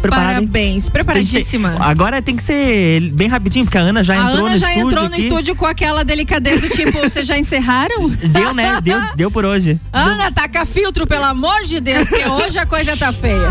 preparada? 0.00 0.32
hein? 0.40 0.46
Parabéns, 0.46 0.88
preparadíssima. 0.88 1.68
Tem 1.70 1.78
que 1.78 1.84
ser- 1.84 1.90
agora 1.90 2.22
tem 2.22 2.36
que 2.36 2.42
ser 2.42 3.00
bem 3.12 3.28
rapidinho, 3.28 3.64
porque 3.64 3.78
a 3.78 3.80
Ana 3.80 4.02
já 4.04 4.14
a 4.14 4.16
entrou 4.30 4.46
Ana 4.46 4.54
no 4.54 4.58
já 4.58 4.68
estúdio 4.74 4.90
entrou 4.90 5.08
no 5.08 5.14
aqui. 5.14 5.22
estúdio 5.26 5.56
com 5.56 5.66
aquela 5.66 6.04
delicadeza 6.04 6.68
do 6.68 6.74
tipo, 6.74 6.98
vocês 7.00 7.26
já 7.26 7.38
encerraram? 7.38 8.08
Deu, 8.08 8.54
né? 8.54 8.80
Deu, 8.82 9.00
deu 9.16 9.30
por 9.30 9.44
hoje. 9.44 9.78
Ana, 9.92 10.30
taca 10.32 10.64
filtro, 10.66 11.06
pelo 11.06 11.24
amor 11.24 11.64
de 11.64 11.80
Deus, 11.80 12.08
porque 12.08 12.26
hoje 12.28 12.58
a 12.58 12.66
coisa 12.66 12.96
tá 12.96 13.12
feia. 13.12 13.48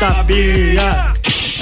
Tapinha. 0.00 1.14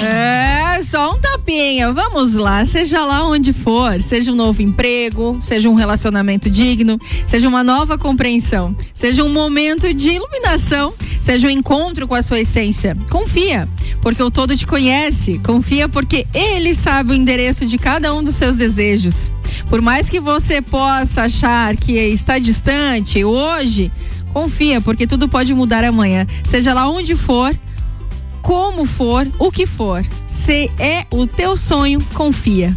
É, 0.03 0.81
só 0.83 1.13
um 1.13 1.17
tapinha. 1.17 1.91
Vamos 1.93 2.33
lá, 2.33 2.65
seja 2.65 3.03
lá 3.05 3.27
onde 3.27 3.53
for, 3.53 4.01
seja 4.01 4.31
um 4.31 4.35
novo 4.35 4.61
emprego, 4.61 5.37
seja 5.41 5.69
um 5.69 5.73
relacionamento 5.73 6.49
digno, 6.49 6.99
seja 7.27 7.47
uma 7.47 7.63
nova 7.63 7.97
compreensão, 7.97 8.75
seja 8.93 9.23
um 9.23 9.29
momento 9.29 9.93
de 9.93 10.09
iluminação, 10.09 10.93
seja 11.21 11.47
um 11.47 11.49
encontro 11.49 12.07
com 12.07 12.15
a 12.15 12.23
sua 12.23 12.39
essência. 12.39 12.95
Confia, 13.09 13.67
porque 14.01 14.21
o 14.21 14.29
todo 14.29 14.57
te 14.57 14.67
conhece. 14.67 15.39
Confia 15.39 15.87
porque 15.87 16.27
ele 16.33 16.75
sabe 16.75 17.11
o 17.11 17.15
endereço 17.15 17.65
de 17.65 17.77
cada 17.77 18.13
um 18.13 18.23
dos 18.23 18.35
seus 18.35 18.55
desejos. 18.55 19.31
Por 19.69 19.81
mais 19.81 20.09
que 20.09 20.19
você 20.19 20.61
possa 20.61 21.23
achar 21.23 21.75
que 21.75 21.93
está 21.93 22.37
distante 22.37 23.23
hoje, 23.23 23.91
confia, 24.33 24.81
porque 24.81 25.07
tudo 25.07 25.29
pode 25.29 25.53
mudar 25.53 25.83
amanhã. 25.83 26.27
Seja 26.43 26.73
lá 26.73 26.89
onde 26.89 27.15
for, 27.15 27.55
como 28.43 28.85
for, 28.85 29.25
o 29.39 29.49
que 29.51 29.65
for. 29.65 30.05
Se 30.27 30.69
é 30.77 31.07
o 31.09 31.25
teu 31.25 31.57
sonho, 31.57 31.99
confia. 32.13 32.75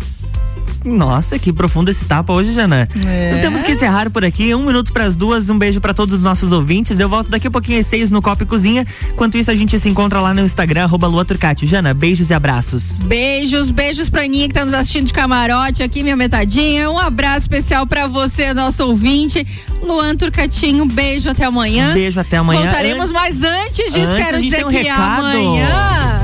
Nossa, 0.87 1.39
que 1.39 1.53
profundo 1.53 1.91
esse 1.91 2.05
tapa 2.05 2.32
hoje, 2.32 2.53
Jana. 2.53 2.89
É. 3.07 3.39
Temos 3.43 3.62
que 3.62 3.72
encerrar 3.72 4.11
por 4.11 4.24
aqui. 4.24 4.55
Um 4.55 4.64
minuto 4.64 4.93
para 4.93 5.05
as 5.05 5.16
duas. 5.16 5.51
Um 5.51 5.59
beijo 5.59 5.80
para 5.80 5.93
todos 5.93 6.14
os 6.14 6.22
nossos 6.22 6.53
ouvintes. 6.53 6.99
Eu 7.01 7.09
volto 7.09 7.30
daqui 7.30 7.47
a 7.49 7.51
pouquinho 7.51 7.80
às 7.80 7.87
seis 7.87 8.11
no 8.11 8.22
Copa 8.22 8.43
e 8.45 8.47
Cozinha. 8.47 8.87
Enquanto 9.12 9.37
isso, 9.37 9.51
a 9.51 9.55
gente 9.55 9.78
se 9.78 9.89
encontra 9.89 10.20
lá 10.20 10.32
no 10.32 10.41
Instagram, 10.41 10.84
arroba 10.84 11.07
Lua 11.07 11.24
Turcati. 11.24 11.66
Jana, 11.66 11.93
beijos 11.93 12.30
e 12.30 12.34
abraços. 12.34 12.99
Beijos, 13.01 13.70
beijos 13.70 14.09
pra 14.09 14.22
Aninha 14.22 14.49
que 14.49 14.55
tá 14.55 14.64
nos 14.64 14.74
assistindo 14.74 15.07
de 15.07 15.12
camarote 15.12 15.82
aqui, 15.82 16.03
minha 16.03 16.16
metadinha. 16.16 16.91
Um 16.91 16.99
abraço 16.99 17.41
especial 17.43 17.87
pra 17.87 18.07
você, 18.07 18.55
nosso 18.55 18.84
ouvinte. 18.84 19.47
Luan 19.82 20.16
Turcatinho, 20.16 20.84
um 20.84 20.89
beijo 20.89 21.28
até 21.30 21.45
amanhã. 21.45 21.91
Um 21.91 21.95
beijo 21.95 22.18
até 22.20 22.37
amanhã. 22.39 22.62
Voltaremos, 22.62 23.11
An- 23.11 23.12
mas 23.12 23.43
antes 23.43 23.93
disso, 23.93 24.07
Antes, 24.07 24.24
quero 24.24 24.41
dizer 24.43 24.66
um 24.66 24.68
que 24.70 24.76
recado. 24.78 25.20
amanhã. 25.26 25.66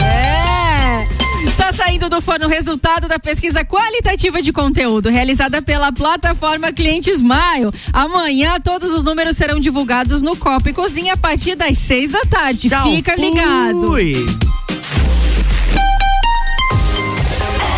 É. 0.01 0.32
Tá 1.63 1.73
saindo 1.73 2.11
do 2.11 2.21
forno 2.21 2.47
o 2.47 2.49
resultado 2.49 3.07
da 3.07 3.21
pesquisa 3.21 3.65
qualitativa 3.65 4.43
de 4.43 4.53
conteúdo 4.53 5.09
realizada 5.09 5.63
pela 5.63 5.93
plataforma 5.93 6.73
Cliente 6.73 7.09
Smile. 7.13 7.71
Amanhã 7.93 8.59
todos 8.59 8.91
os 8.91 9.05
números 9.05 9.37
serão 9.37 9.61
divulgados 9.61 10.21
no 10.23 10.37
Copa 10.37 10.71
e 10.71 10.73
Cozinha 10.73 11.15
a 11.15 11.17
partir 11.17 11.55
das 11.55 11.79
seis 11.79 12.11
da 12.11 12.23
tarde. 12.23 12.69
Tchau, 12.69 12.91
Fica 12.91 13.15
ligado. 13.15 13.81
fui. 13.81 14.27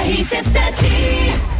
RC7 0.07 1.54